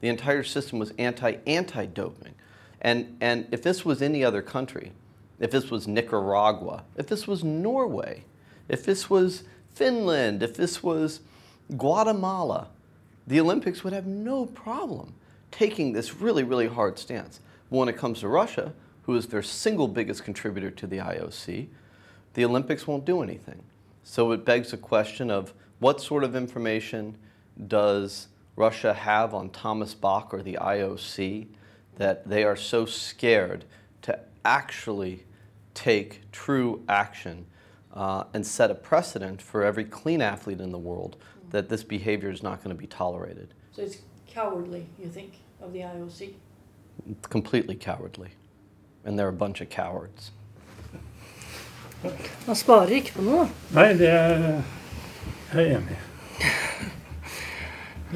The 0.00 0.08
entire 0.08 0.42
system 0.42 0.78
was 0.78 0.92
anti 0.98 1.36
anti 1.46 1.86
doping. 1.86 2.34
And, 2.80 3.16
and 3.20 3.46
if 3.50 3.62
this 3.62 3.84
was 3.84 4.02
any 4.02 4.22
other 4.24 4.42
country, 4.42 4.92
if 5.40 5.50
this 5.50 5.70
was 5.70 5.88
Nicaragua, 5.88 6.84
if 6.96 7.06
this 7.06 7.26
was 7.26 7.42
Norway, 7.42 8.24
if 8.68 8.84
this 8.84 9.10
was 9.10 9.44
Finland, 9.74 10.42
if 10.42 10.56
this 10.56 10.82
was 10.82 11.20
Guatemala, 11.76 12.68
the 13.26 13.40
Olympics 13.40 13.82
would 13.82 13.92
have 13.92 14.06
no 14.06 14.46
problem 14.46 15.14
taking 15.50 15.92
this 15.92 16.14
really, 16.14 16.44
really 16.44 16.66
hard 16.66 16.98
stance. 16.98 17.40
But 17.70 17.78
when 17.78 17.88
it 17.88 17.96
comes 17.96 18.20
to 18.20 18.28
Russia, 18.28 18.72
who 19.02 19.16
is 19.16 19.26
their 19.26 19.42
single 19.42 19.88
biggest 19.88 20.24
contributor 20.24 20.70
to 20.70 20.86
the 20.86 20.98
IOC, 20.98 21.68
the 22.34 22.44
Olympics 22.44 22.86
won't 22.86 23.04
do 23.04 23.22
anything. 23.22 23.62
So 24.08 24.30
it 24.30 24.44
begs 24.44 24.70
the 24.70 24.76
question 24.76 25.32
of 25.32 25.52
what 25.80 26.00
sort 26.00 26.22
of 26.22 26.36
information 26.36 27.18
does 27.66 28.28
Russia 28.54 28.94
have 28.94 29.34
on 29.34 29.50
Thomas 29.50 29.94
Bach 29.94 30.32
or 30.32 30.42
the 30.42 30.58
IOC 30.60 31.48
that 31.96 32.26
they 32.26 32.44
are 32.44 32.54
so 32.54 32.86
scared 32.86 33.64
to 34.02 34.16
actually 34.44 35.24
take 35.74 36.30
true 36.30 36.84
action 36.88 37.46
uh, 37.94 38.24
and 38.32 38.46
set 38.46 38.70
a 38.70 38.76
precedent 38.76 39.42
for 39.42 39.64
every 39.64 39.84
clean 39.84 40.22
athlete 40.22 40.60
in 40.60 40.70
the 40.70 40.78
world 40.78 41.16
that 41.50 41.68
this 41.68 41.82
behavior 41.82 42.30
is 42.30 42.44
not 42.44 42.62
going 42.62 42.74
to 42.74 42.80
be 42.80 42.86
tolerated. 42.86 43.54
So 43.72 43.82
it's 43.82 43.98
cowardly, 44.28 44.86
you 45.00 45.08
think, 45.08 45.32
of 45.60 45.72
the 45.72 45.80
IOC? 45.80 46.32
It's 47.10 47.26
completely 47.26 47.74
cowardly. 47.74 48.30
And 49.04 49.18
they're 49.18 49.28
a 49.28 49.32
bunch 49.32 49.60
of 49.60 49.68
cowards. 49.68 50.30
Man 52.46 52.58
sparer 52.58 52.98
ikke 52.98 53.18
på 53.18 53.26
noe. 53.26 53.46
Nei, 53.76 53.90
det 53.98 54.10
er 54.10 54.42
jeg 55.54 55.76
enig 55.76 55.96
i. 55.96 56.02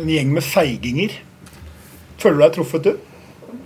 En 0.01 0.11
gjeng 0.11 0.35
med 0.35 0.47
feiginger. 0.47 1.15
Føler 2.21 2.37
du 2.37 2.45
deg 2.45 2.53
truffet, 2.57 2.87
du? 2.87 2.93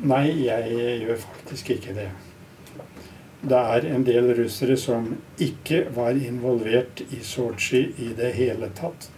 Nei, 0.09 0.25
jeg 0.47 1.03
gjør 1.05 1.19
faktisk 1.25 1.75
ikke 1.77 1.97
det. 1.97 2.09
Det 3.45 3.61
er 3.77 3.87
en 3.93 4.05
del 4.07 4.31
russere 4.39 4.77
som 4.81 5.11
ikke 5.43 5.85
var 5.93 6.17
involvert 6.17 7.03
i 7.13 7.21
Sotsji 7.25 7.83
i 8.01 8.13
det 8.17 8.33
hele 8.39 8.71
tatt. 8.77 9.11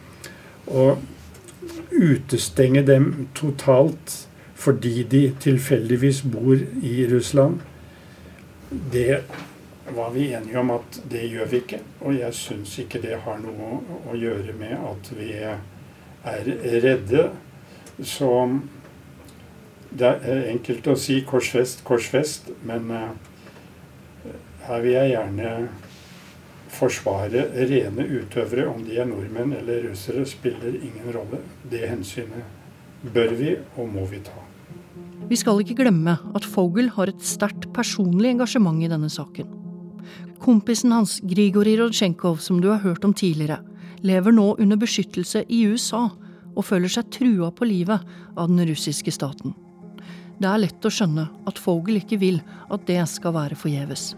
Å 0.66 0.96
utestenge 1.94 2.82
dem 2.86 3.28
totalt 3.38 4.26
fordi 4.56 5.04
de 5.06 5.22
tilfeldigvis 5.42 6.24
bor 6.32 6.56
i 6.58 7.06
Russland, 7.10 7.60
det 8.92 9.20
var 9.94 10.10
vi 10.10 10.32
enige 10.34 10.58
om 10.58 10.70
at 10.74 11.00
det 11.10 11.26
gjør 11.30 11.50
vi 11.50 11.62
ikke. 11.62 11.80
Og 12.00 12.16
jeg 12.18 12.34
syns 12.34 12.78
ikke 12.82 13.00
det 13.02 13.20
har 13.24 13.38
noe 13.42 13.80
å 14.10 14.16
gjøre 14.18 14.54
med 14.58 14.74
at 14.74 15.10
vi 15.16 15.30
er 15.36 16.50
redde. 16.82 17.28
Så 18.02 18.30
det 19.96 20.12
er 20.28 20.50
enkelt 20.50 20.90
å 20.90 20.96
si 20.98 21.20
korsfest, 21.26 21.84
korsfest, 21.86 22.50
men 22.66 22.90
uh, 22.90 24.34
her 24.66 24.82
vil 24.84 24.96
jeg 24.96 25.12
gjerne 25.14 25.52
forsvare 26.76 27.46
rene 27.70 28.08
utøvere. 28.18 28.66
Om 28.68 28.84
de 28.88 28.98
er 29.00 29.08
nordmenn 29.08 29.54
eller 29.56 29.86
russere, 29.88 30.26
spiller 30.28 30.76
ingen 30.76 31.08
rolle. 31.14 31.40
Det 31.70 31.86
hensynet 31.86 33.06
bør 33.14 33.32
vi 33.38 33.54
og 33.76 33.88
må 33.92 34.04
vi 34.10 34.20
ta. 34.26 34.36
Vi 35.26 35.38
skal 35.38 35.62
ikke 35.62 35.78
glemme 35.80 36.18
at 36.38 36.44
Fogel 36.46 36.92
har 36.94 37.10
et 37.10 37.22
sterkt 37.26 37.70
personlig 37.74 38.34
engasjement 38.34 38.82
i 38.84 38.90
denne 38.90 39.08
saken. 39.10 39.55
Kompisen 40.42 40.92
hans, 40.92 41.20
Grigorij 41.24 41.78
Rodsjenkov, 41.80 42.36
som 42.44 42.60
du 42.60 42.68
har 42.68 42.82
hørt 42.84 43.04
om 43.04 43.14
tidligere, 43.14 43.60
lever 44.02 44.32
nå 44.32 44.54
under 44.58 44.76
beskyttelse 44.76 45.44
i 45.48 45.62
USA 45.66 46.08
og 46.56 46.64
føler 46.64 46.92
seg 46.92 47.08
trua 47.12 47.50
på 47.52 47.68
livet 47.68 48.04
av 48.36 48.48
den 48.48 48.62
russiske 48.68 49.12
staten. 49.12 49.54
Det 50.36 50.48
er 50.48 50.60
lett 50.60 50.84
å 50.84 50.92
skjønne 50.92 51.26
at 51.48 51.58
Fogel 51.60 52.00
ikke 52.00 52.18
vil 52.20 52.40
at 52.72 52.84
det 52.88 53.00
skal 53.08 53.34
være 53.36 53.56
forgjeves. 53.56 54.14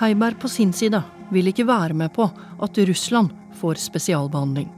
Heiberg 0.00 0.40
på 0.42 0.50
sin 0.50 0.72
side 0.76 1.00
vil 1.32 1.48
ikke 1.48 1.68
være 1.68 1.96
med 1.96 2.12
på 2.14 2.26
at 2.28 2.80
Russland 2.88 3.32
får 3.56 3.80
spesialbehandling. 3.80 4.68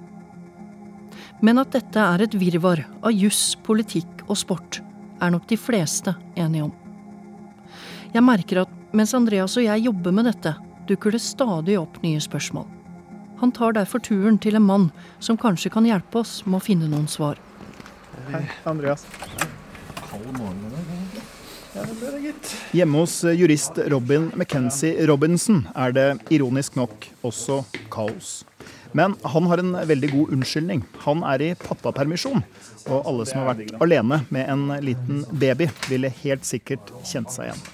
Men 1.40 1.60
at 1.60 1.72
dette 1.74 2.00
er 2.00 2.24
et 2.24 2.36
virvar 2.38 2.82
av 3.02 3.12
juss, 3.12 3.56
politikk 3.64 4.24
og 4.26 4.38
sport, 4.40 4.80
er 5.20 5.32
nok 5.32 5.48
de 5.48 5.58
fleste 5.60 6.14
enige 6.36 6.68
om. 6.68 6.74
Jeg 8.12 8.24
merker 8.24 8.62
at 8.62 8.75
mens 8.96 9.14
Andreas 9.16 9.56
og 9.58 9.66
jeg 9.66 9.84
jobber 9.86 10.14
med 10.14 10.28
dette, 10.30 10.54
dukker 10.88 11.12
det 11.14 11.20
stadig 11.24 11.76
opp 11.80 11.98
nye 12.04 12.20
spørsmål. 12.22 12.66
Han 13.42 13.52
tar 13.52 13.76
derfor 13.76 14.00
turen 14.00 14.38
til 14.40 14.56
en 14.56 14.64
mann 14.64 14.86
som 15.20 15.36
kanskje 15.36 15.72
kan 15.74 15.84
hjelpe 15.84 16.22
oss 16.22 16.38
med 16.46 16.60
å 16.60 16.64
finne 16.64 16.88
noen 16.88 17.08
svar. 17.10 17.36
Hei, 18.30 18.46
Andreas. 18.64 19.04
Hjemme 22.72 23.02
hos 23.02 23.18
jurist 23.36 23.78
Robin 23.92 24.30
McKenzie 24.32 25.04
Robinson 25.10 25.66
er 25.76 25.92
det 25.92 26.06
ironisk 26.32 26.78
nok 26.80 27.10
også 27.26 27.60
kaos. 27.92 28.38
Men 28.96 29.12
han 29.28 29.50
har 29.50 29.60
en 29.60 29.74
veldig 29.84 30.08
god 30.14 30.36
unnskyldning. 30.38 30.86
Han 31.04 31.20
er 31.28 31.42
i 31.44 31.54
pappapermisjon. 31.60 32.40
Og 32.86 33.08
alle 33.10 33.26
som 33.28 33.42
har 33.42 33.52
vært 33.52 33.74
alene 33.84 34.22
med 34.32 34.48
en 34.48 34.70
liten 34.80 35.26
baby, 35.36 35.68
ville 35.90 36.12
helt 36.22 36.48
sikkert 36.48 36.94
kjent 37.04 37.34
seg 37.34 37.50
igjen. 37.50 37.66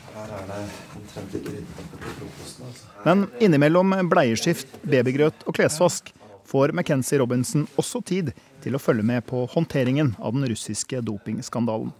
Men 3.05 3.27
innimellom 3.43 3.95
bleieskift, 4.11 4.69
babygrøt 4.83 5.47
og 5.47 5.57
klesvask 5.57 6.13
får 6.49 6.73
McKenzie 6.75 7.19
Robinson 7.23 7.67
også 7.81 8.03
tid 8.07 8.33
til 8.63 8.77
å 8.77 8.83
følge 8.83 9.07
med 9.07 9.25
på 9.27 9.45
håndteringen 9.55 10.15
av 10.21 10.37
den 10.37 10.47
russiske 10.51 11.01
dopingskandalen. 11.05 11.93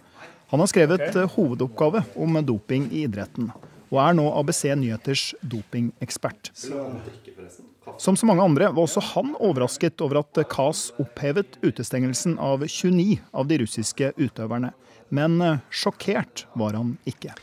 Han 0.53 0.61
har 0.61 0.69
skrevet 0.69 1.17
hovedoppgave 1.35 2.05
om 2.21 2.37
doping 2.45 2.91
i 2.93 3.07
idretten, 3.07 3.49
og 3.93 4.01
er 4.03 4.17
nå 4.17 4.27
ABC 4.37 4.67
Nyheters 4.77 5.31
dopingekspert. 5.41 6.53
Som 7.99 8.17
så 8.17 8.29
mange 8.29 8.45
andre 8.45 8.69
var 8.71 8.85
også 8.85 9.03
han 9.13 9.33
overrasket 9.41 10.01
over 10.05 10.21
at 10.23 10.43
KAS 10.53 10.91
opphevet 11.03 11.59
utestengelsen 11.65 12.39
av 12.41 12.63
29 12.67 13.19
av 13.33 13.49
de 13.51 13.59
russiske 13.65 14.13
utøverne. 14.21 14.73
Men 15.13 15.41
eh, 15.45 15.59
sjokkert 15.69 16.47
var 16.57 16.79
han 16.79 16.95
ikke. 17.09 17.35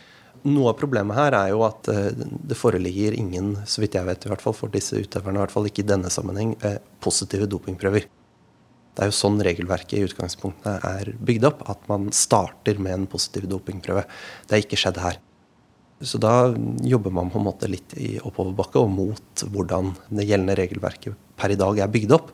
Noe 0.48 0.72
av 0.72 0.78
problemet 0.80 1.18
her 1.18 1.36
er 1.36 1.50
jo 1.52 1.64
at 1.68 1.90
eh, 1.92 2.14
det 2.16 2.58
foreligger 2.58 3.18
ingen, 3.18 3.56
så 3.68 3.84
vidt 3.84 3.98
jeg 3.98 4.08
vet 4.08 4.26
i 4.26 4.32
hvert 4.32 4.44
fall 4.44 4.56
for 4.56 4.72
disse 4.72 4.96
utøverne, 4.96 5.40
i 5.40 5.44
hvert 5.44 5.56
fall 5.56 5.68
ikke 5.68 5.84
i 5.84 5.90
denne 5.90 6.12
sammenheng, 6.14 6.54
eh, 6.64 6.78
positive 7.04 7.50
dopingprøver. 7.52 8.08
Det 8.96 9.06
er 9.06 9.12
jo 9.12 9.16
sånn 9.16 9.40
regelverket 9.46 9.98
i 10.00 10.06
utgangspunktet 10.08 10.86
er 10.86 11.14
bygd 11.24 11.48
opp, 11.48 11.64
at 11.72 11.84
man 11.92 12.10
starter 12.16 12.80
med 12.84 12.96
en 12.96 13.10
positiv 13.12 13.48
dopingprøve. 13.52 14.04
Det 14.48 14.56
har 14.56 14.64
ikke 14.66 14.80
skjedd 14.80 15.00
her. 15.04 15.20
Så 16.00 16.20
da 16.20 16.54
jobber 16.88 17.12
man 17.12 17.32
på 17.32 17.40
en 17.40 17.48
måte 17.50 17.68
litt 17.72 17.96
i 18.00 18.14
oppoverbakke 18.24 18.80
og 18.80 18.92
mot 18.92 19.44
hvordan 19.52 19.94
det 20.16 20.28
gjeldende 20.30 20.56
regelverket 20.60 21.16
per 21.40 21.54
i 21.54 21.60
dag 21.60 21.80
er 21.80 21.92
bygd 21.92 22.16
opp. 22.18 22.34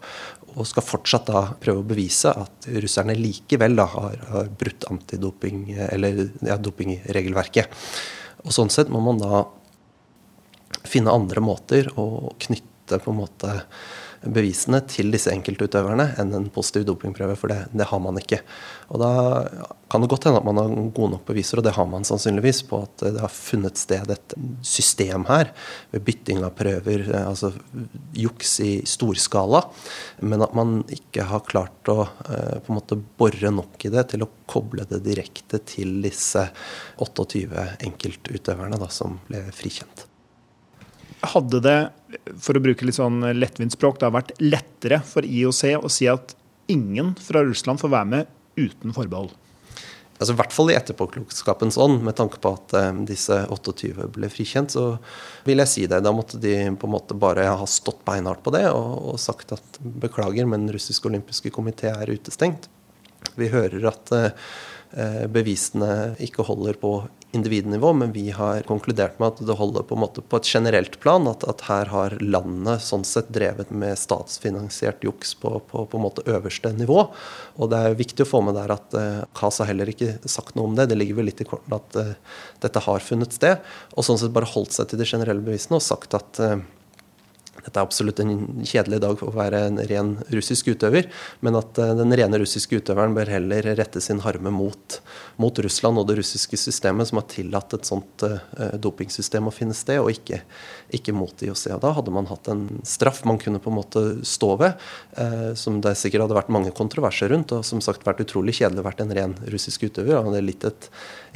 Og 0.55 0.67
skal 0.69 0.85
fortsatt 0.88 1.27
da 1.27 1.41
prøve 1.59 1.81
å 1.81 1.88
bevise 1.88 2.31
at 2.31 2.67
russerne 2.79 3.15
likevel 3.17 3.75
da 3.75 3.89
har, 3.91 4.15
har 4.31 4.51
brutt 4.59 4.88
antidoping, 4.88 5.65
eller 5.89 6.29
ja, 6.47 6.55
dopingregelverket. 6.55 7.75
Og 8.45 8.55
sånn 8.55 8.71
sett 8.71 8.91
må 8.93 9.01
man 9.03 9.19
da 9.19 9.43
finne 10.85 11.13
andre 11.13 11.43
måter 11.43 11.89
å 12.00 12.35
knytte 12.39 13.01
på 13.01 13.12
en 13.12 13.19
måte 13.19 13.57
bevisene 14.25 14.82
til 14.89 15.12
disse 15.13 15.32
enkeltutøverne 15.34 16.08
enn 16.22 16.34
en 16.38 16.48
positiv 16.53 16.86
dopingprøve, 16.88 17.36
for 17.39 17.51
det, 17.51 17.60
det, 17.74 17.88
har 17.89 18.01
man 18.01 18.17
ikke. 18.20 18.41
Og 18.89 19.01
Da 19.01 19.12
kan 19.91 20.01
det 20.01 20.10
godt 20.12 20.27
hende 20.27 20.41
at 20.41 20.48
man 20.48 20.60
har 20.60 20.74
gode 20.98 21.13
nok 21.13 21.25
beviser, 21.27 21.60
og 21.60 21.65
det 21.67 21.75
har 21.77 21.88
man 21.89 22.08
sannsynligvis, 22.08 22.63
på 22.70 22.82
at 22.88 23.05
det 23.05 23.22
har 23.22 23.34
funnet 23.34 23.77
sted 23.79 24.12
et 24.12 24.36
system 24.65 25.27
her 25.29 25.51
ved 25.94 26.05
bytting 26.08 26.41
av 26.46 26.55
prøver, 26.58 27.05
altså 27.22 27.53
juks 28.17 28.58
i 28.65 28.72
storskala, 28.89 29.62
men 30.25 30.46
at 30.46 30.58
man 30.58 30.79
ikke 30.94 31.27
har 31.29 31.46
klart 31.48 31.91
å 31.91 32.01
eh, 32.05 32.57
på 32.66 32.74
en 32.74 32.79
måte 32.79 33.00
bore 33.20 33.53
nok 33.53 33.85
i 33.85 33.94
det 33.94 34.07
til 34.14 34.25
å 34.25 34.31
koble 34.50 34.88
det 34.90 35.03
direkte 35.05 35.61
til 35.66 36.00
disse 36.05 36.48
28 37.01 37.70
enkeltutøverne 37.85 38.81
da, 38.81 38.90
som 38.94 39.20
ble 39.29 39.46
frikjent. 39.55 40.07
Hadde 41.25 41.61
det, 41.64 41.77
for 42.42 42.58
å 42.58 42.64
bruke 42.64 42.88
litt 42.88 42.98
sånn 42.98 43.24
lettvint 43.36 43.75
språk, 43.75 44.01
har 44.04 44.16
vært 44.16 44.36
lettere 44.44 45.01
for 45.06 45.25
IOC 45.25 45.64
å 45.80 45.92
si 45.92 46.10
at 46.12 46.36
ingen 46.72 47.14
fra 47.22 47.44
Russland 47.46 47.82
får 47.82 47.94
være 47.94 48.12
med 48.12 48.32
uten 48.60 48.96
forbehold? 48.96 49.34
Altså, 50.16 50.32
I 50.32 50.38
hvert 50.40 50.54
fall 50.56 50.70
i 50.72 50.75
etterpåklokskapens 50.78 51.75
ånd, 51.82 52.00
med 52.06 52.16
tanke 52.16 52.40
på 52.40 52.54
at 52.56 52.74
eh, 52.80 53.01
disse 53.10 53.36
28 53.51 54.08
ble 54.16 54.30
frikjent, 54.32 54.72
så 54.72 54.86
vil 55.48 55.60
jeg 55.60 55.72
si 55.72 55.84
det. 55.92 56.00
Da 56.06 56.14
måtte 56.16 56.40
de 56.40 56.54
på 56.80 56.88
en 56.88 56.94
måte 56.94 57.18
bare 57.20 57.50
ha 57.51 57.68
stått 57.68 58.06
beinhardt 58.08 58.44
på 58.46 58.54
det 58.56 58.64
og, 58.72 58.94
og 59.12 59.20
sagt 59.20 59.51
at 59.58 59.82
beklager, 59.82 60.48
men 60.48 60.70
russisk 60.72 61.10
olympiske 61.12 61.51
komité 61.56 61.92
er 61.92 62.14
utestengt. 62.16 62.70
Vi 63.36 63.51
hører 63.51 63.90
at 63.92 64.16
eh, 64.16 65.25
bevisene 65.36 66.16
ikke 66.24 66.48
holder 66.48 66.80
på 66.80 66.96
individnivå, 67.35 67.91
men 67.93 68.13
vi 68.15 68.29
har 68.35 68.63
konkludert 68.69 69.19
med 69.19 69.33
at 69.33 69.41
det 69.48 69.57
holder 69.59 69.85
på, 69.85 69.98
en 69.98 70.03
måte 70.05 70.24
på 70.24 70.39
et 70.39 70.50
generelt 70.50 71.00
plan. 71.03 71.27
At, 71.31 71.45
at, 71.50 71.65
her 71.69 71.91
har 71.91 72.15
landet 72.24 72.83
sånn 72.85 73.05
sett 73.07 73.31
drevet 73.35 73.71
med 73.75 74.00
statsfinansiert 74.00 75.03
juks 75.05 75.35
på, 75.41 75.57
på, 75.69 75.85
på 75.91 76.00
en 76.00 76.05
måte 76.05 76.25
øverste 76.29 76.74
nivå. 76.75 77.07
Og 77.59 77.71
det 77.71 77.81
er 77.81 78.00
viktig 78.00 78.25
å 78.25 78.29
få 78.29 78.41
med 78.45 78.57
der 78.57 78.75
at 78.75 78.95
KAS 79.35 79.61
har 79.61 79.71
heller 79.71 79.91
ikke 79.91 80.15
sagt 80.29 80.55
noe 80.55 80.69
om 80.69 80.77
det. 80.77 80.87
Det 80.91 80.98
ligger 81.00 81.19
vel 81.19 81.29
litt 81.29 81.43
i 81.43 81.48
kortene 81.48 81.79
at 81.79 82.00
uh, 82.00 82.13
dette 82.63 82.83
har 82.87 83.03
funnet 83.03 83.35
sted. 83.35 83.61
Og 83.95 84.07
sånn 84.07 84.19
sett 84.21 84.33
bare 84.35 84.50
holdt 84.50 84.75
seg 84.75 84.89
til 84.91 85.01
de 85.01 85.07
generelle 85.09 85.43
bevisene 85.45 85.79
og 85.79 85.85
sagt 85.85 86.17
at 86.17 86.41
uh, 86.43 86.57
dette 87.63 87.79
er 87.79 87.85
absolutt 87.85 88.20
en 88.20 88.33
kjedelig 88.68 89.00
dag 89.01 89.15
for 89.20 89.31
å 89.31 89.37
være 89.37 89.61
en 89.70 89.79
ren 89.89 90.11
russisk 90.33 90.68
utøver, 90.74 91.07
men 91.46 91.57
at 91.57 91.79
eh, 91.81 91.94
den 91.98 92.13
rene 92.20 92.39
russiske 92.41 92.81
utøveren 92.81 93.15
bør 93.15 93.31
heller 93.31 93.70
rette 93.79 94.01
sin 94.03 94.22
harme 94.25 94.51
mot, 94.53 95.00
mot 95.41 95.61
Russland 95.63 96.01
og 96.01 96.09
det 96.09 96.20
russiske 96.20 96.59
systemet 96.59 97.09
som 97.09 97.22
har 97.22 97.27
tillatt 97.31 97.74
et 97.77 97.87
sånt 97.87 98.25
uh, 98.27 98.37
dopingsystem 98.81 99.48
å 99.48 99.53
finne 99.55 99.75
sted, 99.77 100.01
og 100.03 100.11
ikke, 100.13 100.41
ikke 100.96 101.15
mot 101.15 101.46
IOC. 101.48 101.65
Og 101.77 101.81
da 101.83 101.94
hadde 101.98 102.15
man 102.15 102.29
hatt 102.29 102.51
en 102.51 102.65
straff 102.87 103.24
man 103.27 103.39
kunne 103.41 103.61
på 103.63 103.72
en 103.72 103.79
måte 103.79 104.05
stå 104.27 104.51
ved, 104.61 104.87
uh, 105.18 105.51
som 105.57 105.81
det 105.83 105.96
sikkert 106.00 106.27
hadde 106.27 106.39
vært 106.39 106.53
mange 106.53 106.75
kontroverser 106.75 107.31
rundt, 107.33 107.55
og 107.55 107.65
som 107.68 107.83
sagt 107.83 108.05
vært 108.07 108.24
utrolig 108.27 108.57
kjedelig 108.59 108.83
å 108.83 108.87
være 108.89 109.07
en 109.07 109.15
ren 109.18 109.37
russisk 109.51 109.87
utøver. 109.87 110.20
og 110.20 110.33
det 110.35 110.44
er 110.44 110.50
litt 110.51 110.68
et 110.68 110.89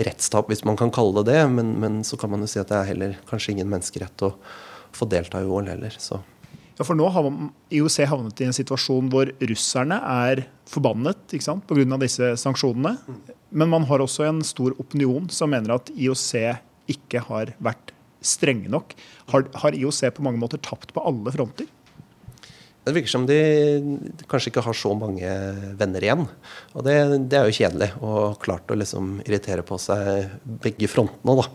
rettstap, 0.09 0.51
hvis 0.51 0.65
man 0.67 0.79
kan 0.79 0.91
kalle 0.93 1.23
det 1.23 1.29
det, 1.33 1.43
men, 1.51 1.75
men 1.79 2.01
så 2.07 2.19
kan 2.19 2.31
man 2.31 2.43
jo 2.43 2.49
si 2.49 2.59
at 2.61 2.71
det 2.71 2.79
er 2.79 2.91
heller 2.93 3.21
kanskje 3.29 3.55
ingen 3.55 3.71
menneskerett 3.71 4.27
å 4.27 4.33
få 4.95 5.07
delta 5.09 5.41
i 5.41 5.47
OL 5.47 5.69
heller. 5.71 5.95
Så. 6.01 6.19
Ja, 6.79 6.85
for 6.87 6.95
nå 6.95 7.09
har 7.11 7.27
IOC 7.75 7.97
havnet 8.07 8.39
i 8.39 8.47
en 8.47 8.55
situasjon 8.55 9.09
hvor 9.11 9.31
russerne 9.51 9.97
er 9.99 10.45
forbannet 10.69 11.25
pga. 11.27 11.97
disse 11.99 12.35
sanksjonene. 12.39 12.95
Men 13.51 13.69
man 13.69 13.83
har 13.89 13.99
også 13.99 14.27
en 14.29 14.41
stor 14.47 14.77
opinion 14.79 15.27
som 15.29 15.51
mener 15.51 15.75
at 15.75 15.91
IOC 15.91 16.55
ikke 16.89 17.23
har 17.27 17.53
vært 17.59 17.91
strenge 18.21 18.69
nok. 18.71 18.95
Har, 19.31 19.45
har 19.55 19.75
IOC 19.75 20.15
på 20.15 20.23
mange 20.23 20.39
måter 20.39 20.61
tapt 20.63 20.93
på 20.95 21.03
alle 21.03 21.31
fronter? 21.35 21.67
Det 22.89 22.95
virker 22.95 23.11
som 23.11 23.27
de 23.29 23.37
kanskje 24.25 24.49
ikke 24.49 24.65
har 24.65 24.77
så 24.77 24.95
mange 24.97 25.29
venner 25.77 26.05
igjen. 26.05 26.25
Og 26.73 26.85
det, 26.87 26.97
det 27.29 27.37
er 27.37 27.45
jo 27.45 27.57
kjedelig. 27.59 27.91
Og 28.01 28.39
klart 28.41 28.73
å 28.73 28.77
liksom 28.79 29.19
irritere 29.27 29.61
på 29.65 29.77
seg 29.77 30.33
begge 30.65 30.89
frontene, 30.89 31.37
da. 31.37 31.45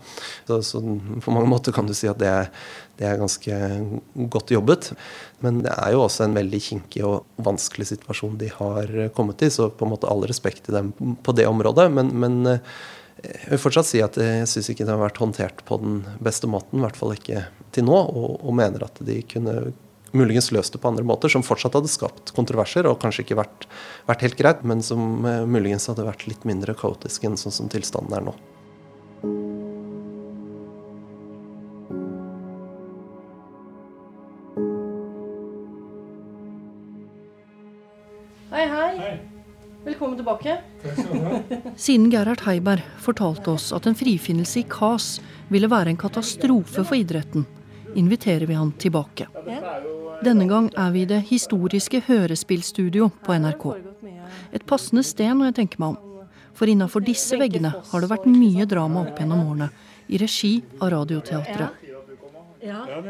Så, 0.47 0.61
så, 0.63 0.81
på 1.19 1.35
mange 1.35 1.51
måter 1.51 1.75
kan 1.75 1.89
du 1.89 1.95
si 1.97 2.07
at 2.07 2.21
det 2.23 2.33
det 2.95 3.07
er 3.07 3.19
ganske 3.19 3.55
godt 4.31 4.53
jobbet. 4.55 4.91
Men 5.43 5.61
det 5.65 5.73
er 5.73 5.95
jo 5.95 6.05
også 6.05 6.25
en 6.25 6.35
veldig 6.37 6.61
kinkig 6.63 7.03
og 7.03 7.25
vanskelig 7.43 7.89
situasjon 7.91 8.37
de 8.39 8.51
har 8.55 8.91
kommet 9.17 9.43
i. 9.43 9.51
Så 9.51 9.67
på 9.67 9.87
en 9.87 9.91
måte 9.91 10.09
all 10.11 10.23
respekt 10.29 10.65
til 10.67 10.77
dem 10.77 10.93
på 11.23 11.35
det 11.35 11.47
området. 11.49 11.89
Men, 11.91 12.13
men 12.15 12.37
eh, 12.53 12.75
jeg 13.25 13.51
vil 13.51 13.63
fortsatt 13.65 13.89
si 13.89 14.03
at 14.03 14.19
jeg 14.21 14.47
syns 14.51 14.71
ikke 14.71 14.87
det 14.87 14.95
har 14.95 15.03
vært 15.03 15.19
håndtert 15.19 15.63
på 15.67 15.79
den 15.81 15.99
beste 16.23 16.49
måten. 16.51 16.79
I 16.79 16.85
hvert 16.85 16.99
fall 16.99 17.15
ikke 17.17 17.47
til 17.75 17.87
nå. 17.89 17.99
Og, 17.99 18.37
og 18.39 18.55
mener 18.55 18.87
at 18.87 19.01
de 19.03 19.19
kunne 19.27 19.73
muligens 20.17 20.51
løst 20.55 20.73
det 20.73 20.81
på 20.81 20.89
andre 20.89 21.05
måter, 21.07 21.31
som 21.31 21.43
fortsatt 21.45 21.77
hadde 21.77 21.91
skapt 21.91 22.33
kontroverser 22.35 22.87
og 22.89 22.99
kanskje 23.03 23.25
ikke 23.25 23.39
vært, 23.39 23.69
vært 24.09 24.25
helt 24.25 24.39
greit, 24.39 24.65
men 24.67 24.83
som 24.85 25.25
uh, 25.27 25.45
muligens 25.49 25.87
hadde 25.91 26.07
vært 26.07 26.27
litt 26.29 26.47
mindre 26.47 26.75
kaotisk 26.77 27.27
enn 27.27 27.39
sånn 27.39 27.55
som 27.55 27.71
tilstanden 27.71 28.15
er 28.17 28.29
nå. 28.29 28.35
Hei, 38.55 38.67
hei. 38.71 39.15
Velkommen 39.85 40.17
tilbake. 40.17 40.57
Siden 41.75 42.09
Gerhard 42.09 42.41
Heiberg 42.47 42.81
fortalte 42.97 43.51
oss 43.51 43.69
at 43.75 43.85
en 43.85 43.97
frifinnelse 43.97 44.63
i 44.63 44.65
KAS 44.69 45.19
ville 45.53 45.69
være 45.69 45.93
en 45.93 45.99
katastrofe 45.99 46.81
for 46.81 46.97
idretten, 46.97 47.45
inviterer 47.93 48.47
vi 48.49 48.57
han 48.57 48.73
tilbake. 48.81 49.27
Denne 50.23 50.47
gang 50.47 50.69
er 50.77 50.91
vi 50.93 51.03
i 51.03 51.09
det 51.09 51.21
historiske 51.27 52.01
hørespillstudio 52.07 53.09
på 53.25 53.35
NRK. 53.41 53.65
Et 54.55 54.65
passende 54.65 55.03
sted 55.03 55.33
når 55.33 55.51
jeg 55.51 55.57
tenker 55.61 55.81
meg 55.81 55.95
om. 55.95 56.21
For 56.55 56.71
innafor 56.71 57.03
disse 57.03 57.35
veggene 57.39 57.73
har 57.89 58.03
det 58.03 58.11
vært 58.11 58.29
mye 58.31 58.67
drama 58.69 59.03
opp 59.03 59.19
gjennom 59.19 59.43
årene, 59.49 59.69
i 60.07 60.19
regi 60.21 60.53
av 60.79 60.93
Radioteatret. 60.93 61.81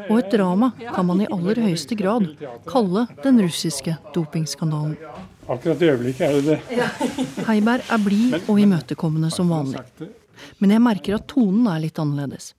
Og 0.10 0.18
et 0.18 0.34
drama 0.34 0.72
kan 0.80 1.06
man 1.08 1.22
i 1.24 1.30
aller 1.32 1.62
høyeste 1.64 1.96
grad 2.00 2.28
kalle 2.68 3.06
den 3.24 3.40
russiske 3.44 3.96
dopingskandalen. 4.16 4.98
Akkurat 5.46 5.82
i 5.82 5.92
øyeblikket 5.94 6.26
er 6.26 6.42
det 6.42 6.58
det. 6.58 7.46
Heiberg 7.46 7.86
er 7.86 8.02
blid 8.02 8.36
og 8.42 8.60
imøtekommende 8.60 9.30
som 9.32 9.54
vanlig. 9.54 9.84
Men 10.60 10.74
jeg 10.74 10.84
merker 10.84 11.20
at 11.20 11.28
tonen 11.32 11.70
er 11.72 11.84
litt 11.86 12.02
annerledes. 12.02 12.54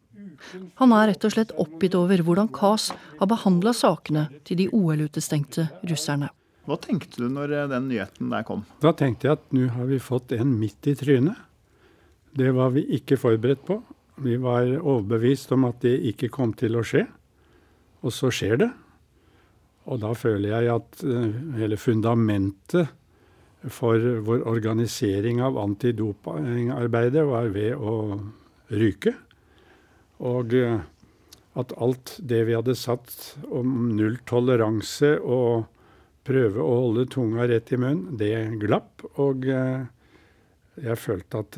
Han 0.80 0.94
er 0.96 1.11
rett 1.12 1.26
og 1.26 1.35
slett 1.35 1.54
oppgitt 1.61 1.96
over 1.98 2.22
hvordan 2.24 2.50
KAS 2.54 2.90
har 3.18 3.30
behandla 3.30 3.72
sakene 3.76 4.26
til 4.46 4.61
de 4.62 4.68
OL-utestengte 4.74 5.68
russerne. 5.88 6.30
Hva 6.66 6.78
tenkte 6.82 7.22
du 7.22 7.28
når 7.30 7.52
eh, 7.54 7.68
den 7.70 7.90
nyheten 7.92 8.32
der 8.32 8.46
kom? 8.46 8.64
Da 8.82 8.92
tenkte 8.96 9.28
jeg 9.28 9.38
at 9.38 9.52
nå 9.54 9.68
har 9.76 9.87
vi 9.90 10.00
fått 10.02 10.35
en 10.35 10.56
midt 10.59 10.88
i 10.90 10.96
trynet. 10.98 11.38
Det 12.37 12.50
var 12.52 12.74
vi 12.74 12.82
ikke 12.98 13.18
forberedt 13.20 13.62
på. 13.68 13.78
Vi 14.24 14.35
var 14.40 14.66
overbevist 14.80 15.52
om 15.54 15.68
at 15.68 15.78
det 15.85 15.94
ikke 16.11 16.32
kom 16.32 16.52
til 16.59 16.76
å 16.76 16.85
skje. 16.85 17.04
Og 18.04 18.12
så 18.12 18.32
skjer 18.35 18.61
det. 18.64 18.70
Og 19.87 20.00
da 20.02 20.11
føler 20.18 20.50
jeg 20.50 20.72
at 20.74 21.04
uh, 21.06 21.37
hele 21.56 21.78
fundamentet 21.78 22.90
for 23.72 24.02
vår 24.26 24.42
organisering 24.50 25.40
av 25.44 25.56
antidopingarbeidet 25.59 27.22
var 27.26 27.48
ved 27.54 27.78
å 27.78 28.18
ryke. 28.74 29.14
Og 30.24 30.55
uh, 30.57 30.85
at 31.57 31.72
alt 31.81 32.16
det 32.20 32.42
vi 32.48 32.57
hadde 32.57 32.76
satt 32.79 33.37
om 33.48 33.92
null 33.96 34.18
toleranse 34.29 35.16
og 35.20 35.66
prøve 36.26 36.62
å 36.62 36.79
holde 36.83 37.07
tunga 37.12 37.46
rett 37.48 37.70
i 37.72 37.79
munnen, 37.81 38.16
det 38.20 38.59
glapp. 38.62 39.05
Og 39.22 39.46
uh, 39.48 39.87
jeg 40.76 41.00
følte 41.00 41.40
at 41.40 41.57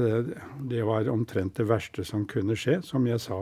det 0.71 0.83
var 0.87 1.09
omtrent 1.11 1.57
det 1.59 1.67
verste 1.67 2.05
som 2.07 2.27
kunne 2.31 2.55
skje, 2.59 2.79
som 2.87 3.07
jeg 3.09 3.19
sa 3.25 3.41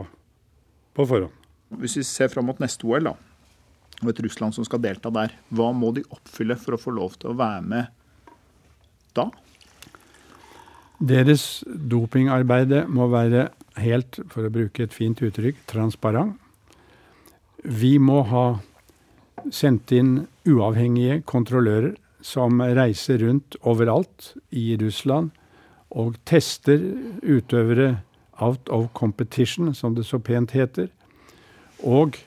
på 0.97 1.05
forhånd. 1.05 1.33
Hvis 1.77 1.99
vi 1.99 2.05
ser 2.07 2.31
fram 2.33 2.47
mot 2.49 2.61
neste 2.63 2.87
OL, 2.87 3.11
da, 3.11 3.13
og 4.01 4.11
et 4.11 4.21
Russland 4.25 4.55
som 4.55 4.65
skal 4.65 4.81
delta 4.83 5.11
der, 5.13 5.33
hva 5.53 5.71
må 5.73 5.91
de 5.95 6.05
oppfylle 6.13 6.57
for 6.61 6.75
å 6.75 6.81
få 6.81 6.93
lov 6.93 7.17
til 7.17 7.33
å 7.33 7.37
være 7.37 7.63
med 7.65 7.93
da? 9.17 9.27
Deres 10.97 11.63
dopingarbeide 11.65 12.85
må 12.89 13.09
være 13.11 13.49
helt, 13.81 14.19
for 14.31 14.47
å 14.47 14.53
bruke 14.53 14.83
et 14.85 14.95
fint 14.95 15.19
uttrykk, 15.23 15.59
transparent. 15.69 16.35
Vi 17.63 17.97
må 17.99 18.21
ha 18.29 18.47
sendt 19.53 19.91
inn 19.95 20.27
uavhengige 20.47 21.21
kontrollører 21.29 21.95
som 22.25 22.61
reiser 22.61 23.21
rundt 23.23 23.57
overalt 23.67 24.33
i 24.51 24.75
Russland 24.81 25.31
og 25.95 26.17
tester 26.27 26.81
utøvere 27.23 28.01
out 28.43 28.69
of 28.69 28.89
competition, 28.93 29.73
som 29.73 29.95
det 29.95 30.05
så 30.05 30.19
pent 30.21 30.53
heter. 30.53 30.89
Og 31.81 32.17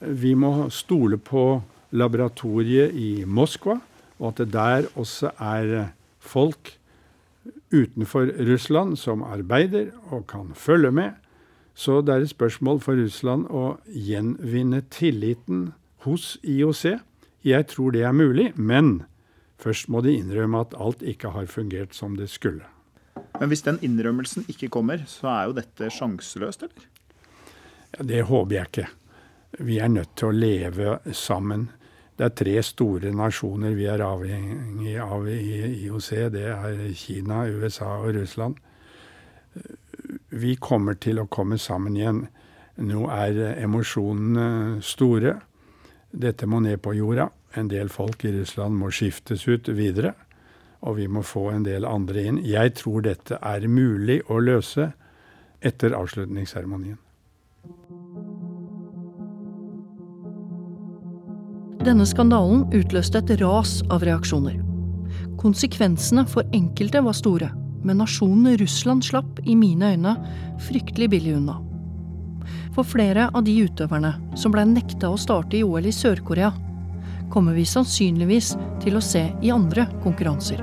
vi 0.00 0.34
må 0.34 0.70
stole 0.74 1.18
på 1.18 1.62
laboratoriet 1.92 2.94
i 2.96 3.24
Moskva, 3.26 3.78
og 4.18 4.32
at 4.32 4.42
det 4.42 4.52
der 4.54 4.88
også 4.98 5.32
er 5.38 5.92
folk 6.18 6.72
utenfor 7.72 8.30
Russland 8.48 8.98
som 9.00 9.24
arbeider 9.26 9.90
og 10.10 10.26
kan 10.30 10.52
følge 10.54 10.92
med. 10.94 11.18
Så 11.74 12.00
det 12.04 12.14
er 12.14 12.26
et 12.26 12.32
spørsmål 12.34 12.82
for 12.84 12.98
Russland 13.00 13.48
å 13.48 13.78
gjenvinne 13.88 14.82
tilliten 14.92 15.72
hos 16.04 16.36
IOC. 16.44 16.98
Jeg 17.42 17.66
tror 17.72 17.94
det 17.94 18.04
er 18.04 18.14
mulig, 18.14 18.52
men 18.56 19.04
først 19.62 19.88
må 19.88 20.02
de 20.04 20.14
innrømme 20.18 20.60
at 20.66 20.76
alt 20.78 21.02
ikke 21.02 21.32
har 21.34 21.48
fungert 21.50 21.96
som 21.96 22.16
det 22.18 22.28
skulle. 22.30 22.66
Men 23.40 23.50
hvis 23.50 23.64
den 23.64 23.80
innrømmelsen 23.82 24.44
ikke 24.52 24.70
kommer, 24.72 25.02
så 25.08 25.30
er 25.32 25.44
jo 25.48 25.56
dette 25.56 25.88
sjanseløst, 25.92 26.66
eller? 26.68 26.88
Ja, 27.92 28.04
det 28.08 28.22
håper 28.28 28.56
jeg 28.56 28.70
ikke. 28.70 28.88
Vi 29.60 29.78
er 29.82 29.90
nødt 29.92 30.14
til 30.16 30.30
å 30.30 30.36
leve 30.36 30.98
sammen. 31.16 31.68
Det 32.22 32.28
er 32.28 32.34
tre 32.38 32.60
store 32.62 33.10
nasjoner 33.18 33.72
vi 33.74 33.88
er 33.90 33.98
avhengig 34.06 34.92
av 35.02 35.24
i 35.26 35.56
IOC. 35.88 36.10
Det 36.30 36.44
er 36.54 36.84
Kina, 36.94 37.40
USA 37.50 37.96
og 37.96 38.12
Russland. 38.14 38.60
Vi 40.30 40.52
kommer 40.54 40.94
til 41.02 41.18
å 41.18 41.26
komme 41.26 41.58
sammen 41.58 41.98
igjen. 41.98 42.20
Nå 42.78 43.08
er 43.10 43.42
emosjonene 43.64 44.78
store. 44.86 45.34
Dette 46.14 46.46
må 46.46 46.62
ned 46.62 46.78
på 46.86 46.94
jorda. 46.94 47.26
En 47.58 47.66
del 47.74 47.90
folk 47.90 48.22
i 48.22 48.36
Russland 48.38 48.78
må 48.78 48.94
skiftes 48.94 49.48
ut 49.50 49.74
videre. 49.74 50.14
Og 50.86 51.00
vi 51.02 51.10
må 51.10 51.26
få 51.26 51.48
en 51.56 51.66
del 51.66 51.82
andre 51.90 52.22
inn. 52.22 52.44
Jeg 52.46 52.78
tror 52.78 53.02
dette 53.02 53.42
er 53.42 53.66
mulig 53.66 54.22
å 54.30 54.38
løse 54.38 54.92
etter 55.58 55.98
avslutningsseremonien. 55.98 57.02
Denne 61.82 62.04
skandalen 62.06 62.68
utløste 62.70 63.18
et 63.18 63.40
ras 63.40 63.80
av 63.90 64.04
reaksjoner. 64.06 64.60
Konsekvensene 65.40 66.22
for 66.30 66.46
enkelte 66.54 67.00
var 67.02 67.16
store, 67.18 67.48
men 67.82 67.98
nasjonen 67.98 68.54
Russland 68.60 69.02
slapp, 69.02 69.40
i 69.42 69.56
mine 69.58 69.88
øyne, 69.96 70.12
fryktelig 70.62 71.08
billig 71.10 71.32
unna. 71.40 71.56
For 72.76 72.86
flere 72.86 73.26
av 73.34 73.42
de 73.48 73.56
utøverne 73.66 74.12
som 74.38 74.54
ble 74.54 74.62
nekta 74.70 75.10
å 75.10 75.18
starte 75.18 75.58
i 75.58 75.64
OL 75.66 75.90
i 75.90 75.94
Sør-Korea, 75.96 76.52
kommer 77.34 77.58
vi 77.58 77.66
sannsynligvis 77.66 78.52
til 78.84 79.00
å 79.00 79.02
se 79.02 79.24
i 79.42 79.50
andre 79.50 79.88
konkurranser. 80.06 80.62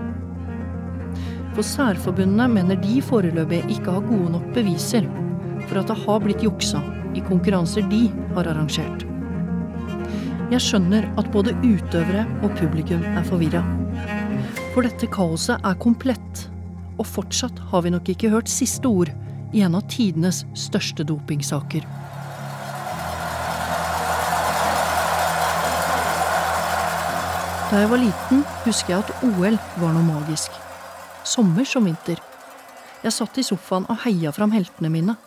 For 1.52 1.68
særforbundene 1.68 2.48
mener 2.56 2.80
de 2.80 3.04
foreløpig 3.04 3.66
ikke 3.76 4.00
har 4.00 4.08
gode 4.08 4.38
nok 4.38 4.50
beviser 4.56 5.12
for 5.68 5.84
at 5.84 5.92
det 5.92 6.00
har 6.06 6.24
blitt 6.24 6.48
juksa 6.48 6.80
i 7.12 7.28
konkurranser 7.28 7.92
de 7.92 8.06
har 8.38 8.48
arrangert. 8.48 9.09
Jeg 10.50 10.64
skjønner 10.66 11.06
at 11.22 11.28
både 11.30 11.52
utøvere 11.62 12.24
og 12.42 12.56
publikum 12.58 13.04
er 13.06 13.26
forvirra. 13.28 13.60
For 14.74 14.82
dette 14.82 15.06
kaoset 15.14 15.62
er 15.62 15.78
komplett, 15.78 16.48
og 16.98 17.06
fortsatt 17.06 17.60
har 17.70 17.84
vi 17.86 17.92
nok 17.94 18.10
ikke 18.10 18.32
hørt 18.34 18.50
siste 18.50 18.90
ord 18.90 19.12
i 19.54 19.62
en 19.62 19.78
av 19.78 19.86
tidenes 19.94 20.42
største 20.58 21.06
dopingsaker. 21.06 21.86
Da 27.70 27.84
jeg 27.84 27.94
var 27.94 28.02
liten, 28.02 28.42
husker 28.66 28.96
jeg 28.96 29.06
at 29.06 29.24
OL 29.30 29.62
var 29.78 29.94
noe 29.94 30.06
magisk. 30.08 30.58
Sommer 31.30 31.70
som 31.70 31.86
vinter. 31.86 32.18
Jeg 33.06 33.14
satt 33.14 33.38
i 33.38 33.46
sofaen 33.46 33.86
og 33.86 34.02
heia 34.02 34.34
fram 34.34 34.58
heltene 34.58 34.90
mine. 34.90 35.20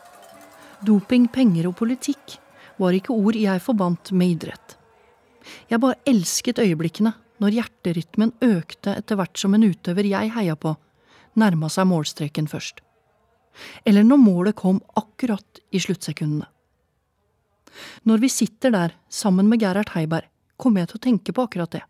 Doping, 0.82 1.30
penger 1.30 1.70
og 1.70 1.78
politikk 1.78 2.40
var 2.82 2.98
ikke 2.98 3.14
ord 3.14 3.38
jeg 3.38 3.62
forbandt 3.62 4.10
med 4.18 4.34
idrett. 4.34 4.81
Jeg 5.70 5.82
bare 5.82 6.00
elsket 6.08 6.60
øyeblikkene 6.62 7.14
når 7.42 7.56
hjerterytmen 7.58 8.32
økte 8.44 8.94
etter 9.00 9.18
hvert 9.18 9.38
som 9.40 9.54
en 9.56 9.66
utøver 9.66 10.06
jeg 10.06 10.32
heia 10.36 10.56
på, 10.56 10.76
nærma 11.38 11.70
seg 11.72 11.88
målstreken 11.90 12.48
først. 12.50 12.82
Eller 13.84 14.06
når 14.06 14.20
målet 14.22 14.56
kom 14.56 14.80
akkurat 14.96 15.62
i 15.74 15.80
sluttsekundene. 15.82 16.46
Når 18.04 18.20
vi 18.20 18.28
sitter 18.28 18.72
der 18.72 18.94
sammen 19.08 19.48
med 19.48 19.62
Gerhard 19.62 19.94
Heiberg, 19.96 20.28
kommer 20.60 20.82
jeg 20.82 20.92
til 20.92 21.00
å 21.00 21.06
tenke 21.08 21.34
på 21.34 21.46
akkurat 21.48 21.72
det. 21.72 21.82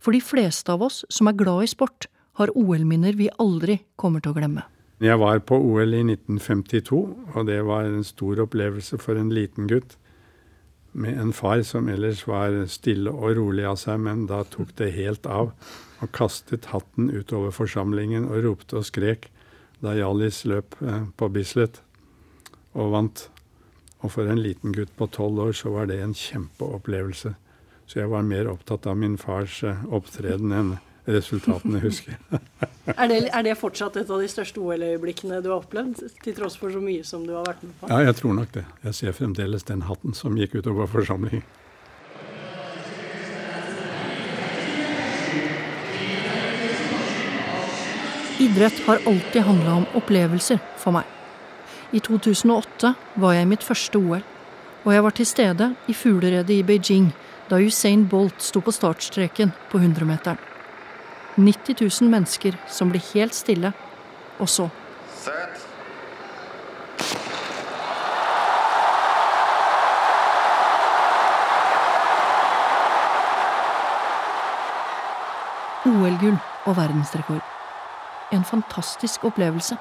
For 0.00 0.14
de 0.14 0.22
fleste 0.24 0.72
av 0.72 0.82
oss 0.86 1.02
som 1.12 1.28
er 1.28 1.38
glad 1.38 1.66
i 1.66 1.70
sport, 1.70 2.08
har 2.38 2.50
OL-minner 2.58 3.14
vi 3.14 3.28
aldri 3.38 3.78
kommer 4.00 4.22
til 4.22 4.32
å 4.32 4.38
glemme. 4.38 4.64
Jeg 5.02 5.18
var 5.20 5.38
på 5.46 5.58
OL 5.58 5.92
i 5.94 6.02
1952, 6.02 7.00
og 7.34 7.46
det 7.46 7.60
var 7.66 7.86
en 7.86 8.04
stor 8.06 8.40
opplevelse 8.46 8.98
for 9.02 9.18
en 9.18 9.30
liten 9.34 9.68
gutt 9.70 9.98
med 10.94 11.18
en 11.20 11.32
far 11.34 11.62
som 11.66 11.88
ellers 11.90 12.24
var 12.26 12.54
stille 12.70 13.10
og 13.10 13.36
rolig 13.38 13.66
av 13.66 13.76
seg, 13.82 14.00
men 14.06 14.26
da 14.30 14.44
tok 14.46 14.72
det 14.78 14.94
helt 14.94 15.26
av 15.26 15.52
og 16.02 16.10
kastet 16.14 16.70
hatten 16.72 17.10
utover 17.10 17.54
forsamlingen 17.54 18.28
og 18.28 18.42
ropte 18.44 18.78
og 18.80 18.86
skrek 18.88 19.28
da 19.84 19.94
Hjallis 19.96 20.44
løp 20.48 20.76
eh, 20.82 21.06
på 21.18 21.28
Bislett 21.32 21.80
og 22.72 22.92
vant. 22.94 23.26
Og 24.04 24.12
for 24.12 24.28
en 24.28 24.40
liten 24.40 24.74
gutt 24.76 24.92
på 24.98 25.08
tolv 25.12 25.40
år 25.48 25.54
så 25.56 25.72
var 25.74 25.88
det 25.88 26.00
en 26.02 26.14
kjempeopplevelse. 26.16 27.34
Så 27.86 28.00
jeg 28.00 28.10
var 28.12 28.24
mer 28.24 28.48
opptatt 28.52 28.86
av 28.88 28.98
min 29.00 29.16
fars 29.20 29.62
eh, 29.64 29.84
opptreden 29.92 30.54
enn 30.56 30.74
resultatene, 31.06 31.80
husker 31.82 32.14
jeg. 32.14 32.40
er, 32.98 33.08
det, 33.10 33.18
er 33.28 33.42
det 33.46 33.56
fortsatt 33.60 33.98
et 34.00 34.10
av 34.10 34.22
de 34.22 34.28
største 34.30 34.60
OL-øyeblikkene 34.60 35.42
du 35.44 35.50
har 35.52 35.60
opplevd, 35.60 36.00
til 36.24 36.36
tross 36.36 36.56
for 36.60 36.72
så 36.72 36.80
mye 36.82 37.04
som 37.06 37.26
du 37.26 37.34
har 37.36 37.44
vært 37.46 37.64
med 37.66 37.74
på? 37.80 37.90
Ja, 37.92 38.00
jeg 38.08 38.16
tror 38.20 38.38
nok 38.38 38.54
det. 38.56 38.64
Jeg 38.86 38.98
ser 39.00 39.18
fremdeles 39.18 39.68
den 39.68 39.84
hatten 39.88 40.16
som 40.16 40.38
gikk 40.40 40.56
utover 40.60 40.88
forsamlingen. 40.90 41.44
Idrett 48.44 48.80
har 48.86 48.98
alltid 49.06 49.42
handla 49.46 49.74
om 49.74 49.84
opplevelser 49.94 50.58
for 50.82 50.96
meg. 50.96 51.06
I 51.94 52.00
2008 52.02 52.90
var 53.22 53.36
jeg 53.36 53.46
i 53.46 53.50
mitt 53.52 53.62
første 53.62 54.00
OL, 54.00 54.24
og 54.84 54.90
jeg 54.90 55.04
var 55.06 55.14
til 55.14 55.28
stede 55.28 55.68
i 55.86 55.94
fugleredet 55.94 56.56
i 56.56 56.64
Beijing 56.66 57.12
da 57.48 57.60
Usain 57.62 58.08
Bolt 58.10 58.42
sto 58.42 58.60
på 58.64 58.74
startstreken 58.74 59.54
på 59.70 59.78
100-meteren. 59.78 60.53
90 61.36 61.76
000 62.02 62.10
mennesker 62.10 62.56
som 62.70 62.90
blir 62.90 63.02
helt 63.14 63.34
stille, 63.34 63.72
og 64.38 64.48
så 64.48 64.68
Sett. 65.14 65.62
OL-gull 75.84 76.36
og 76.66 76.76
verdensrekord. 76.76 77.42
En 78.32 78.44
fantastisk 78.44 79.24
opplevelse. 79.24 79.76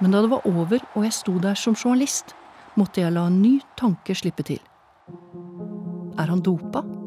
Men 0.00 0.12
da 0.12 0.22
det 0.22 0.30
var 0.30 0.46
over 0.46 0.82
og 0.94 1.04
jeg 1.04 1.12
sto 1.12 1.38
der 1.38 1.54
som 1.54 1.76
journalist, 1.76 2.34
måtte 2.74 3.00
jeg 3.00 3.14
la 3.14 3.26
en 3.28 3.40
ny 3.42 3.60
tanke 3.78 4.14
slippe 4.14 4.42
til. 4.42 4.60
Er 6.18 6.30
han 6.30 6.42
dopa? 6.42 7.03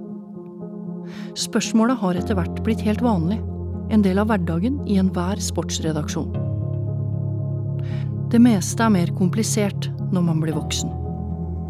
Spørsmålet 1.37 1.99
har 2.01 2.19
etter 2.19 2.37
hvert 2.37 2.61
blitt 2.65 2.83
helt 2.85 3.03
vanlig, 3.05 3.39
en 3.93 4.03
del 4.03 4.19
av 4.19 4.29
hverdagen 4.31 4.81
i 4.89 4.97
enhver 4.99 5.39
sportsredaksjon. 5.41 6.33
Det 8.31 8.41
meste 8.43 8.83
er 8.83 8.91
mer 8.91 9.11
komplisert 9.15 9.87
når 10.11 10.25
man 10.27 10.41
blir 10.43 10.57
voksen. 10.57 10.91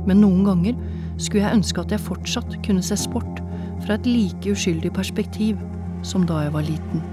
Men 0.10 0.24
noen 0.24 0.46
ganger 0.48 0.78
skulle 1.22 1.44
jeg 1.44 1.60
ønske 1.60 1.84
at 1.84 1.94
jeg 1.94 2.06
fortsatt 2.08 2.58
kunne 2.66 2.86
se 2.86 2.98
sport 2.98 3.44
fra 3.86 3.98
et 3.98 4.10
like 4.10 4.56
uskyldig 4.56 4.94
perspektiv 4.96 5.60
som 6.06 6.26
da 6.26 6.46
jeg 6.48 6.56
var 6.56 6.66
liten. 6.66 7.04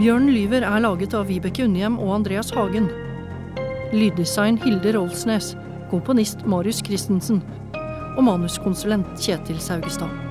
Bjørnen 0.00 0.30
lyver 0.32 0.64
er 0.64 0.80
laget 0.80 1.12
av 1.12 1.26
Vibeke 1.28 1.66
Unnhjem 1.66 1.98
og 2.00 2.14
Andreas 2.14 2.48
Hagen. 2.56 2.86
Lyddesign 3.92 4.56
Hilde 4.62 4.94
Rolfsnes, 4.96 5.50
komponist 5.90 6.46
Marius 6.48 6.80
Christensen 6.86 7.42
og 8.14 8.24
manuskonsulent 8.24 9.12
Kjetil 9.20 9.60
Saugestad. 9.60 10.29